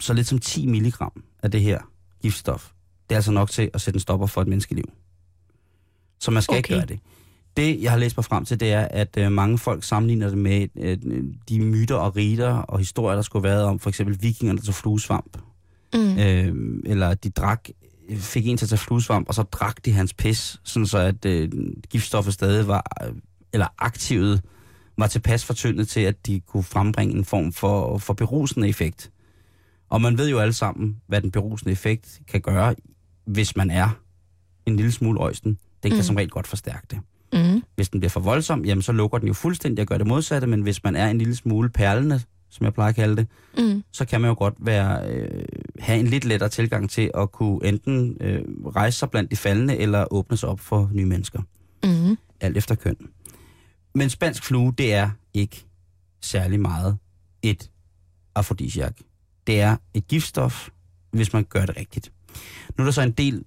[0.00, 1.80] så lidt som 10 milligram af det her
[2.22, 2.70] giftstof,
[3.08, 4.84] det er altså nok til at sætte en stopper for et menneskeliv.
[6.20, 6.58] Så man skal okay.
[6.58, 7.00] ikke gøre det.
[7.58, 10.38] Det, jeg har læst mig frem til, det er, at øh, mange folk sammenligner det
[10.38, 10.98] med øh,
[11.48, 14.64] de myter og riter og historier, der skulle have været om for eksempel vikingerne, der
[14.64, 15.38] tog fluesvamp.
[15.94, 16.18] Mm.
[16.18, 16.54] Øh,
[16.86, 17.68] eller de drak,
[18.16, 21.24] fik en til at tage fluesvamp, og så drak de hans pis, sådan så at
[21.24, 21.50] øh,
[21.90, 23.12] giftstoffet stadig var, øh,
[23.52, 24.42] eller aktivet
[24.98, 29.10] var tilpas fortyndet til, at de kunne frembringe en form for, for berusende effekt.
[29.88, 32.74] Og man ved jo alle sammen, hvad den berusende effekt kan gøre,
[33.24, 33.88] hvis man er
[34.66, 35.58] en lille smule øjsten.
[35.82, 36.02] Den kan Mm.
[36.02, 36.98] som regel godt forstærke det.
[37.32, 37.62] Mm.
[37.74, 40.46] Hvis den bliver for voldsom, jamen så lukker den jo fuldstændig og gør det modsatte,
[40.46, 42.20] men hvis man er en lille smule perlende,
[42.50, 43.26] som jeg plejer at kalde det,
[43.58, 43.84] Mm.
[43.92, 45.44] så kan man jo godt være, øh,
[45.78, 48.42] have en lidt lettere tilgang til at kunne enten øh,
[48.76, 51.42] rejse sig blandt de faldende, eller åbne sig op for nye mennesker.
[51.84, 52.18] Mm.
[52.40, 52.96] Alt efter køn.
[53.94, 55.66] Men spansk flue, det er ikke
[56.22, 56.98] særlig meget
[57.42, 57.70] et
[58.34, 58.96] afrodisiak.
[59.46, 60.68] Det er et giftstof,
[61.10, 62.12] hvis man gør det rigtigt.
[62.78, 63.42] Nu er der så en del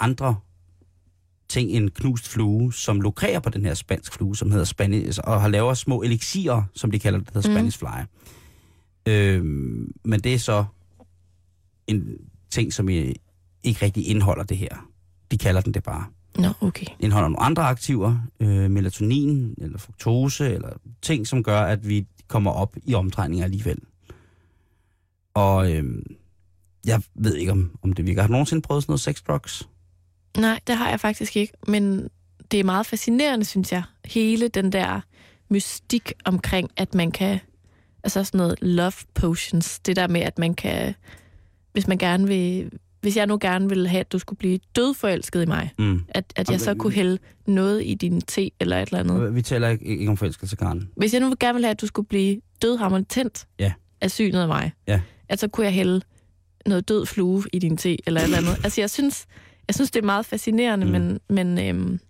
[0.00, 0.36] andre
[1.50, 5.40] ting end knust flue, som lukrerer på den her spansk flue, som hedder Spanish, og
[5.40, 7.54] har lavet små elixirer, som de kalder det, der hedder Mm.
[7.56, 8.06] Spanish fly.
[9.08, 10.64] Øhm, men det er så
[11.86, 12.16] en
[12.50, 13.12] ting, som øh,
[13.62, 14.88] ikke rigtig indeholder det her.
[15.30, 16.04] De kalder den det bare.
[16.38, 16.86] Nå, okay.
[17.00, 20.68] Indeholder nogle andre aktiver, øh, melatonin eller fruktose, eller
[21.02, 23.78] ting, som gør, at vi kommer op i omdrejninger alligevel.
[25.34, 25.84] Og øh,
[26.86, 28.20] jeg ved ikke, om, om det virker.
[28.22, 29.68] Har du nogensinde prøvet sådan noget sex drugs?
[30.38, 32.08] Nej, det har jeg faktisk ikke, men
[32.50, 33.82] det er meget fascinerende, synes jeg.
[34.04, 35.00] Hele den der
[35.50, 37.38] mystik omkring, at man kan...
[38.04, 39.78] Altså sådan noget love potions.
[39.80, 40.94] Det der med, at man kan...
[41.72, 42.70] Hvis man gerne vil...
[43.00, 46.04] Hvis jeg nu gerne ville have, at du skulle blive dødforelsket i mig, Mm.
[46.08, 49.34] at, at jeg så kunne hælde noget i din te eller et eller andet.
[49.34, 50.88] Vi taler ikke, ikke om forelskelse, Karen.
[50.96, 53.72] Hvis jeg nu gerne ville have, at du skulle blive dødhammerende tændt Ja.
[54.00, 55.00] af synet af mig, Ja.
[55.28, 56.00] at så kunne jeg hælde
[56.66, 58.56] noget død flue i din te eller et eller andet.
[58.64, 59.26] altså jeg synes,
[59.70, 60.92] jeg synes det er meget fascinerende, Mm.
[60.92, 62.00] men, men øhm,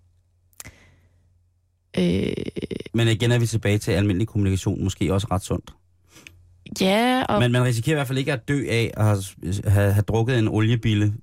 [1.99, 2.33] øh,
[2.95, 5.71] Men igen er vi tilbage til almindelig kommunikation, måske også ret sundt.
[6.81, 9.23] ja, og Men man risikerer i hvert fald ikke at dø af at have,
[9.65, 11.15] have, have drukket en oliebille.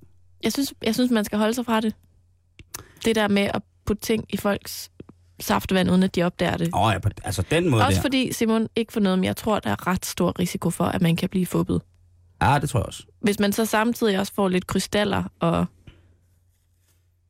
[0.44, 1.94] jeg, synes, jeg synes, man skal holde sig fra det.
[3.04, 4.90] Det der med at putte ting i folks
[5.40, 6.70] saftevand, uden at de opdager det.
[6.74, 8.02] Åh, ja, på, altså den måde Også der.
[8.02, 11.02] fordi, Simon, ikke for noget, men jeg tror, der er ret stor risiko for, at
[11.02, 11.82] man kan blive fubbet.
[12.42, 13.02] Ja, det tror jeg også.
[13.20, 15.66] Hvis man så samtidig også får lidt krystaller og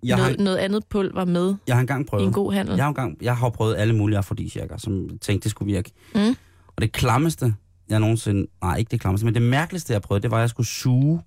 [0.02, 2.26] Jeg har, noget, noget andet pulver med jeg har engang i prøvet.
[2.26, 2.74] en god handel.
[2.74, 5.90] Jeg har, engang, jeg har prøvet alle mulige afrodisiakker, som tænkte, det skulle virke.
[6.14, 6.36] Mm.
[6.76, 7.54] Og det klammeste,
[7.88, 8.46] jeg nogensinde...
[8.62, 11.22] Nej, ikke det klammeste, men det mærkeligste, jeg prøvede, det var, at jeg skulle suge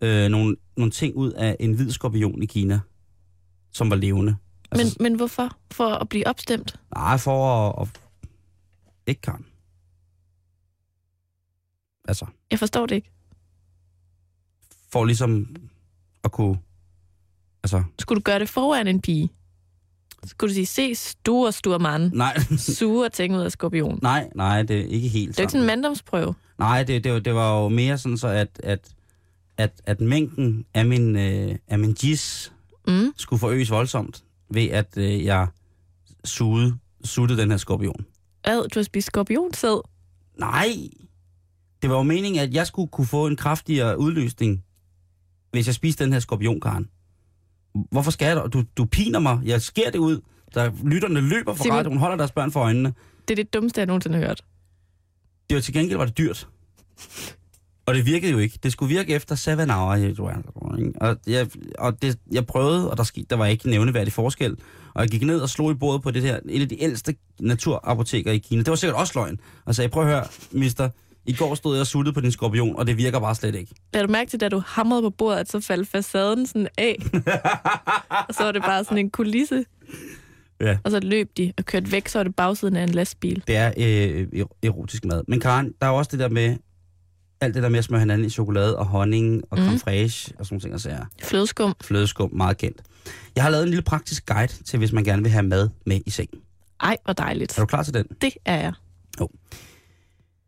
[0.00, 2.80] øh, nogle, nogle ting ud af en hvid skorpion i Kina,
[3.72, 4.36] som var levende.
[4.72, 5.48] Men, Altså, men hvorfor?
[5.70, 6.80] For at blive opstemt?
[6.94, 7.88] Nej, for at...
[7.88, 8.00] at
[9.06, 9.44] ikke kan.
[12.08, 13.10] Altså, Jeg forstår det ikke.
[14.92, 15.56] for ligesom
[16.24, 16.58] at kunne...
[17.66, 19.28] Altså, Skulle du gøre det foran en pige?
[20.26, 22.38] Skulle du sige, se store, store mand, nej,
[22.78, 23.98] sure ting ud af skorpion?
[24.02, 26.34] nej, nej, det er ikke helt Det er ikke sådan en manddomsprøve.
[26.58, 28.88] Nej, det, det, var- det var jo mere sådan så, at, at,
[29.56, 32.52] at, at mængden af min, øh, af min gis
[32.88, 33.12] Mm.
[33.16, 35.46] skulle forøges voldsomt, ved at øh, jeg
[36.24, 38.04] sugede, suttede den her skorpion.
[38.44, 39.80] Ad, du har spist skorpionsæd.
[40.38, 40.68] Nej!
[41.82, 44.62] Det var jo meningen, at jeg skulle kunne få en kraftigere udløsning,
[45.52, 46.88] hvis jeg spiste den her skorpion, Karen.
[47.90, 48.52] Hvorfor skal jeg?
[48.52, 49.40] Du, du piner mig.
[49.44, 50.20] Jeg sker det ud.
[50.54, 52.94] Der lytterne løber fra Simon- radioen, holder deres børn for øjnene.
[53.28, 54.44] Det er det dummeste, jeg nogensinde har hørt.
[55.50, 56.48] Det var til gengæld var det dyrt.
[57.86, 58.58] Og det virkede jo ikke.
[58.62, 60.42] Det skulle virke efter 7 hour.
[61.00, 61.48] Og, jeg,
[61.78, 64.56] og det, jeg prøvede, og der, skete, der var ikke nævneværdig forskel.
[64.94, 67.14] Og jeg gik ned og slog i bordet på det her, en af de ældste
[67.40, 68.62] naturapoteker i Kina.
[68.62, 69.40] Det var sikkert også løgn.
[69.64, 70.90] Og sagde, prøv at høre, mister,
[71.26, 73.74] i går stod jeg og suttede på din skorpion, og det virker bare slet ikke.
[73.94, 76.96] Da du mærke til, da du hamrede på bordet, at så faldt facaden sådan af.
[78.28, 79.64] og så var det bare sådan en kulisse.
[80.60, 80.78] Ja.
[80.84, 83.42] Og så løb de og kørte væk, så var det bagsiden af en lastbil.
[83.46, 85.22] Det er øh, er- erotisk mad.
[85.28, 86.56] Men Karen, der er jo også det der med,
[87.40, 89.64] alt det der med at smøre hinanden i chokolade og honning og Mm.
[89.64, 91.04] creme fraiche og sådan nogle ting, og sager.
[91.22, 91.74] Flødeskum.
[91.84, 92.82] Flødeskum, meget kendt.
[93.36, 96.00] Jeg har lavet en lille praktisk guide til, hvis man gerne vil have mad med
[96.06, 96.40] i sengen.
[96.80, 97.58] Ej, hvor dejligt.
[97.58, 98.04] Er du klar til den?
[98.20, 98.72] Det er jeg.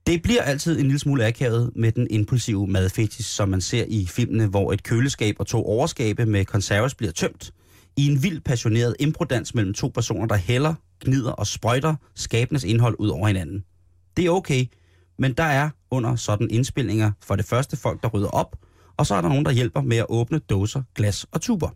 [0.09, 4.07] Det bliver altid en lille smule akavet med den impulsive madfetis, som man ser i
[4.07, 7.55] filmene, hvor et køleskab og to overskabe med konserves bliver tømt.
[7.97, 12.97] I en vild passioneret improdans mellem to personer, der hælder, gnider og sprøjter skabenes indhold
[12.99, 13.65] ud over hinanden.
[14.17, 14.67] Det er okay,
[15.19, 18.57] men der er under sådan indspilninger for det første folk, der rydder op,
[18.97, 21.69] og så er der nogen, der hjælper med at åbne dåser, glas og tuber.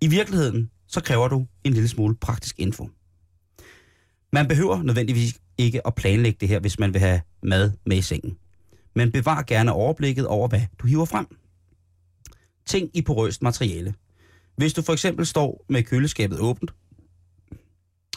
[0.00, 2.88] I virkeligheden, så kræver du en lille smule praktisk info.
[4.32, 8.02] Man behøver nødvendigvis ikke at planlægge det her, hvis man vil have mad med i
[8.02, 8.36] sengen.
[8.94, 11.26] Men bevar gerne overblikket over, hvad du hiver frem.
[12.66, 13.94] Tænk i porøst materiale.
[14.56, 16.70] Hvis du for eksempel står med køleskabet åbent,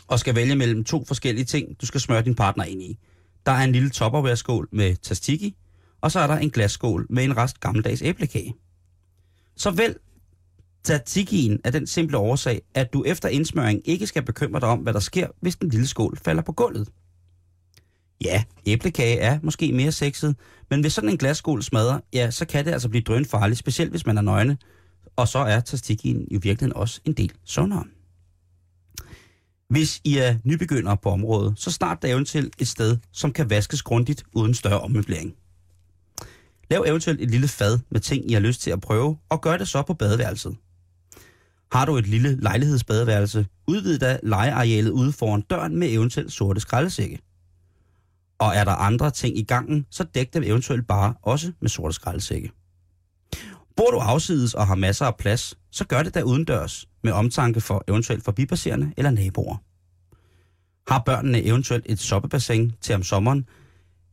[0.07, 2.97] og skal vælge mellem to forskellige ting, du skal smøre din partner ind i.
[3.45, 5.55] Der er en lille topperware-skål med tastiki,
[6.01, 8.53] og så er der en glasskål med en rest gammeldags æblekage.
[9.55, 9.99] Så vælg
[10.83, 14.93] tatikien af den simple årsag, at du efter indsmøring ikke skal bekymre dig om, hvad
[14.93, 16.89] der sker, hvis den lille skål falder på gulvet.
[18.21, 20.35] Ja, æblekage er måske mere sexet,
[20.69, 24.05] men hvis sådan en glasskål smadrer, ja, så kan det altså blive drønfarligt, specielt hvis
[24.05, 24.57] man er nøgne,
[25.15, 27.83] og så er tastikien jo virkelig også en del sundere.
[29.69, 33.81] Hvis I er nybegyndere på området, så start da eventuelt et sted, som kan vaskes
[33.81, 35.33] grundigt uden større ommøblering.
[36.69, 39.57] Lav eventuelt et lille fad med ting, I har lyst til at prøve, og gør
[39.57, 40.55] det så på badeværelset.
[41.71, 47.19] Har du et lille lejlighedsbadeværelse, udvid da legearealet ude foran døren med eventuelt sorte skraldesække.
[48.43, 51.93] Og er der andre ting i gangen, så dæk dem eventuelt bare også med sorte
[51.93, 52.51] skraldesække.
[53.75, 57.61] Bor du afsides og har masser af plads, så gør det da udendørs med omtanke
[57.61, 59.55] for eventuelt forbipasserende eller naboer.
[60.91, 63.47] Har børnene eventuelt et soppebassin til om sommeren,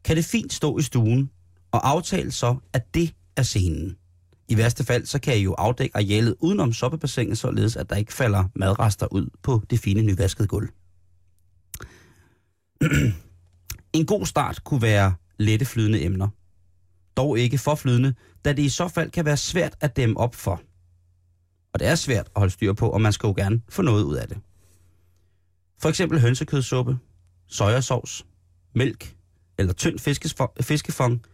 [0.04, 1.30] kan det fint stå i stuen
[1.72, 3.96] og aftale så, at det er scenen.
[4.48, 8.12] I værste fald, så kan I jo afdække arealet udenom soppebassinet, således at der ikke
[8.12, 10.68] falder madrester ud på det fine nyvaskede gulv.
[13.92, 16.28] en god start kunne være lette flydende emner.
[17.16, 18.14] Dog ikke for flydende,
[18.44, 20.62] da det i så fald kan være svært at dæmme op for.
[21.72, 24.04] Og det er svært at holde styr på, og man skal jo gerne få noget
[24.04, 24.38] ud af det.
[25.82, 26.98] For eksempel hønsekødssuppe,
[27.48, 28.24] sojasauce,
[28.74, 29.16] mælk
[29.58, 29.98] eller tynd
[30.62, 31.24] fiskefong.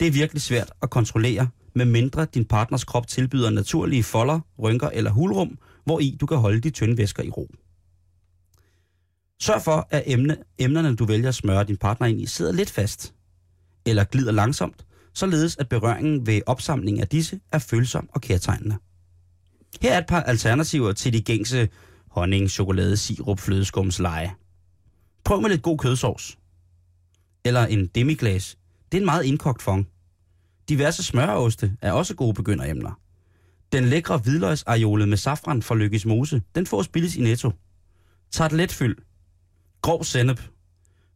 [0.00, 4.88] Det er virkelig svært at kontrollere, med mindre din partners krop tilbyder naturlige folder, rynker
[4.88, 7.50] eller hulrum, hvor i du kan holde de tynde væsker i ro.
[9.42, 12.70] Sørg for, at emne, emnerne, du vælger at smøre din partner ind i, sidder lidt
[12.70, 13.14] fast,
[13.86, 18.76] eller glider langsomt, således at berøringen ved opsamling af disse er følsom og kærtegnende.
[19.82, 21.68] Her er et par alternativer til de gængse
[22.10, 24.34] honning, chokolade, sirup, flødeskums leje.
[25.24, 26.38] Prøv med lidt god kødsovs.
[27.44, 28.58] Eller en demiglas.
[28.92, 29.84] Det er en meget indkogt fond.
[30.68, 33.00] Diverse smøreoste er også gode begynderemner.
[33.72, 37.52] Den lækre hvidløgsariole med safran fra Lykkes Mose, den fås billigt i Netto.
[38.50, 38.96] let fyld.
[39.84, 40.40] Grov sennep.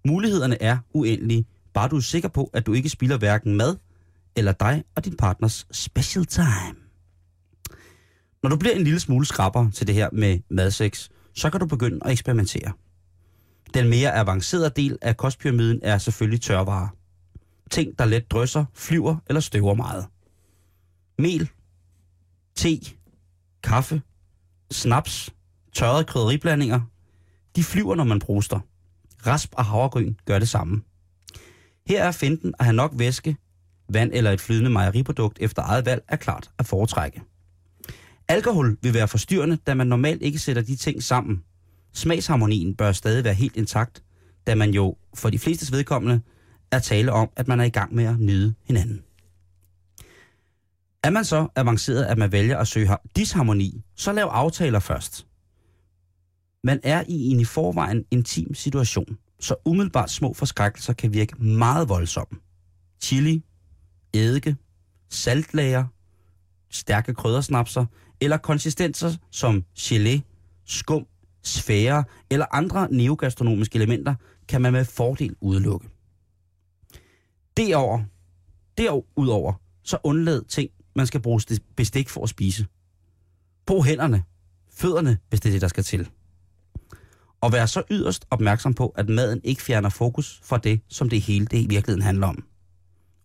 [0.04, 3.76] Mulighederne er uendelige, bare du er sikker på, at du ikke spilder hverken mad
[4.36, 6.76] eller dig og din partners special time.
[8.42, 11.66] Når du bliver en lille smule skrabber til det her med madsex, så kan du
[11.66, 12.72] begynde at eksperimentere.
[13.74, 16.88] Den mere avancerede del af kostpyramiden er selvfølgelig tørvarer.
[17.70, 20.06] Ting, der let drysser, flyver eller støver meget.
[21.18, 21.50] Mel,
[22.56, 22.80] te,
[23.62, 24.02] kaffe,
[24.70, 25.30] snaps,
[25.72, 26.80] tørrede krydderiblandinger,
[27.56, 28.60] de flyver, når man bruster.
[29.26, 30.82] Rasp og havregryn gør det samme.
[31.86, 33.36] Her er finten at have nok væske,
[33.88, 37.22] vand eller et flydende mejeriprodukt efter eget valg er klart at foretrække.
[38.28, 41.42] Alkohol vil være forstyrrende, da man normalt ikke sætter de ting sammen.
[41.94, 44.02] Smagsharmonien bør stadig være helt intakt,
[44.46, 46.20] da man jo for de flestes vedkommende
[46.70, 49.02] er tale om, at man er i gang med at nyde hinanden.
[51.02, 55.26] Er man så avanceret, at man vælger at søge disharmoni, så lav aftaler først.
[56.64, 61.88] Man er i en i forvejen intim situation, så umiddelbart små forskrækkelser kan virke meget
[61.88, 62.38] voldsomme.
[63.00, 63.42] Chili,
[64.12, 64.56] eddike,
[65.08, 65.84] saltlager,
[66.70, 67.86] stærke kryddersnapser
[68.20, 70.20] eller konsistenser som gelé,
[70.64, 71.06] skum,
[71.42, 74.14] sfære eller andre neogastronomiske elementer
[74.48, 75.88] kan man med fordel udelukke.
[77.56, 78.02] Derover,
[78.78, 79.52] derudover,
[79.82, 81.40] så undlad ting, man skal bruge
[81.76, 82.66] bestik for at spise.
[83.66, 84.22] Brug hænderne,
[84.70, 86.08] fødderne, hvis det er det, der skal til.
[87.40, 91.20] Og vær så yderst opmærksom på, at maden ikke fjerner fokus fra det, som det
[91.20, 92.44] hele det i virkeligheden handler om.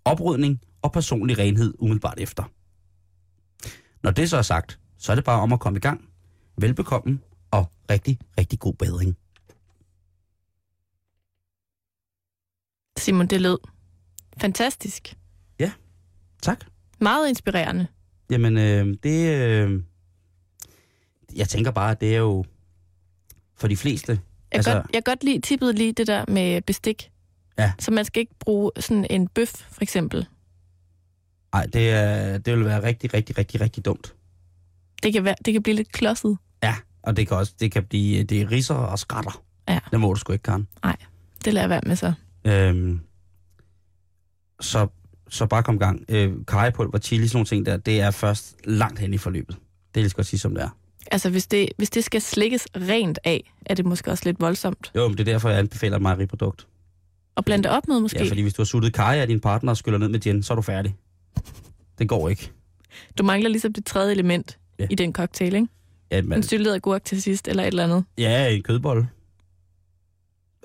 [0.05, 2.43] Oprydning og personlig renhed umiddelbart efter.
[4.03, 6.09] Når det så er sagt, så er det bare om at komme i gang.
[6.57, 7.19] Velbekomme
[7.51, 9.17] og rigtig, rigtig god bedring.
[12.97, 13.57] Simon, det lød
[14.41, 15.17] fantastisk.
[15.59, 15.71] Ja,
[16.41, 16.65] tak.
[16.99, 17.87] Meget inspirerende.
[18.29, 19.35] Jamen, øh, det...
[19.35, 19.81] Øh,
[21.35, 22.45] jeg tænker bare, at det er jo
[23.63, 24.11] for de fleste.
[24.11, 24.19] Jeg,
[24.57, 27.11] altså, godt, jeg godt lige tippet lige det der med bestik.
[27.57, 27.71] Ja.
[27.79, 30.27] Så man skal ikke bruge sådan en bøf, for eksempel.
[31.53, 34.15] Nej, det, er, det vil være rigtig, rigtig, rigtig, rigtig dumt.
[35.03, 36.37] Det kan, være, det kan blive lidt klodset.
[36.63, 39.43] Ja, og det kan også det kan blive det er riser og skratter.
[39.69, 39.79] Ja.
[39.91, 40.67] Det må du sgu ikke, Karen.
[40.83, 40.95] Nej,
[41.45, 42.13] det lader være med så.
[42.45, 42.99] Øhm,
[44.61, 44.87] så,
[45.29, 46.05] så bare kom i gang.
[46.09, 49.57] Øh, karipulver, chili, sådan nogle ting der, det er først langt hen i forløbet.
[49.93, 50.69] Det er lige godt sige, som det er.
[51.11, 54.91] Altså, hvis det, hvis det skal slikkes rent af, er det måske også lidt voldsomt.
[54.95, 56.67] Jo, men det er derfor, jeg anbefaler et mejeriprodukt.
[57.35, 58.19] Og blande det op med måske?
[58.23, 60.43] Ja, fordi hvis du har suttet kaj af din partner og skyller ned med gin,
[60.43, 60.95] så er du færdig.
[61.99, 62.51] Det går ikke.
[63.17, 64.87] Du mangler ligesom det tredje element ja.
[64.89, 65.67] i den cocktail, ikke?
[66.11, 68.05] Ja, En man, syltet agurk til sidst, eller et eller andet.
[68.17, 69.07] ja, en kødbolle.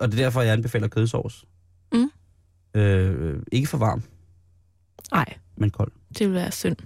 [0.01, 1.45] Og det er derfor, jeg anbefaler kødsovs.
[1.93, 2.11] Mm.
[2.74, 4.03] Øh, ikke for varm,
[5.12, 5.93] Nej, men kold.
[6.18, 6.76] det vil være synd.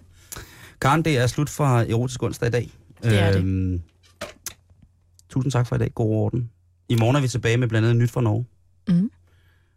[0.80, 2.70] Karen, det er slut for Erotisk onsdag i dag.
[3.03, 3.40] Det er det.
[3.40, 3.80] Øhm,
[5.28, 5.94] tusind tak for i dag.
[5.94, 6.50] God orden.
[6.88, 8.46] I morgen er vi tilbage med blandt andet nyt fra Norge.
[8.88, 9.11] Mm.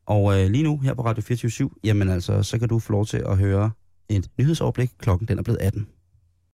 [0.06, 3.06] Og øh, lige nu her på Radio 24 jamen altså, så kan du få lov
[3.06, 3.72] til at høre
[4.10, 4.92] et nyhedsoverblik.
[4.98, 5.88] Klokken den er blevet 18.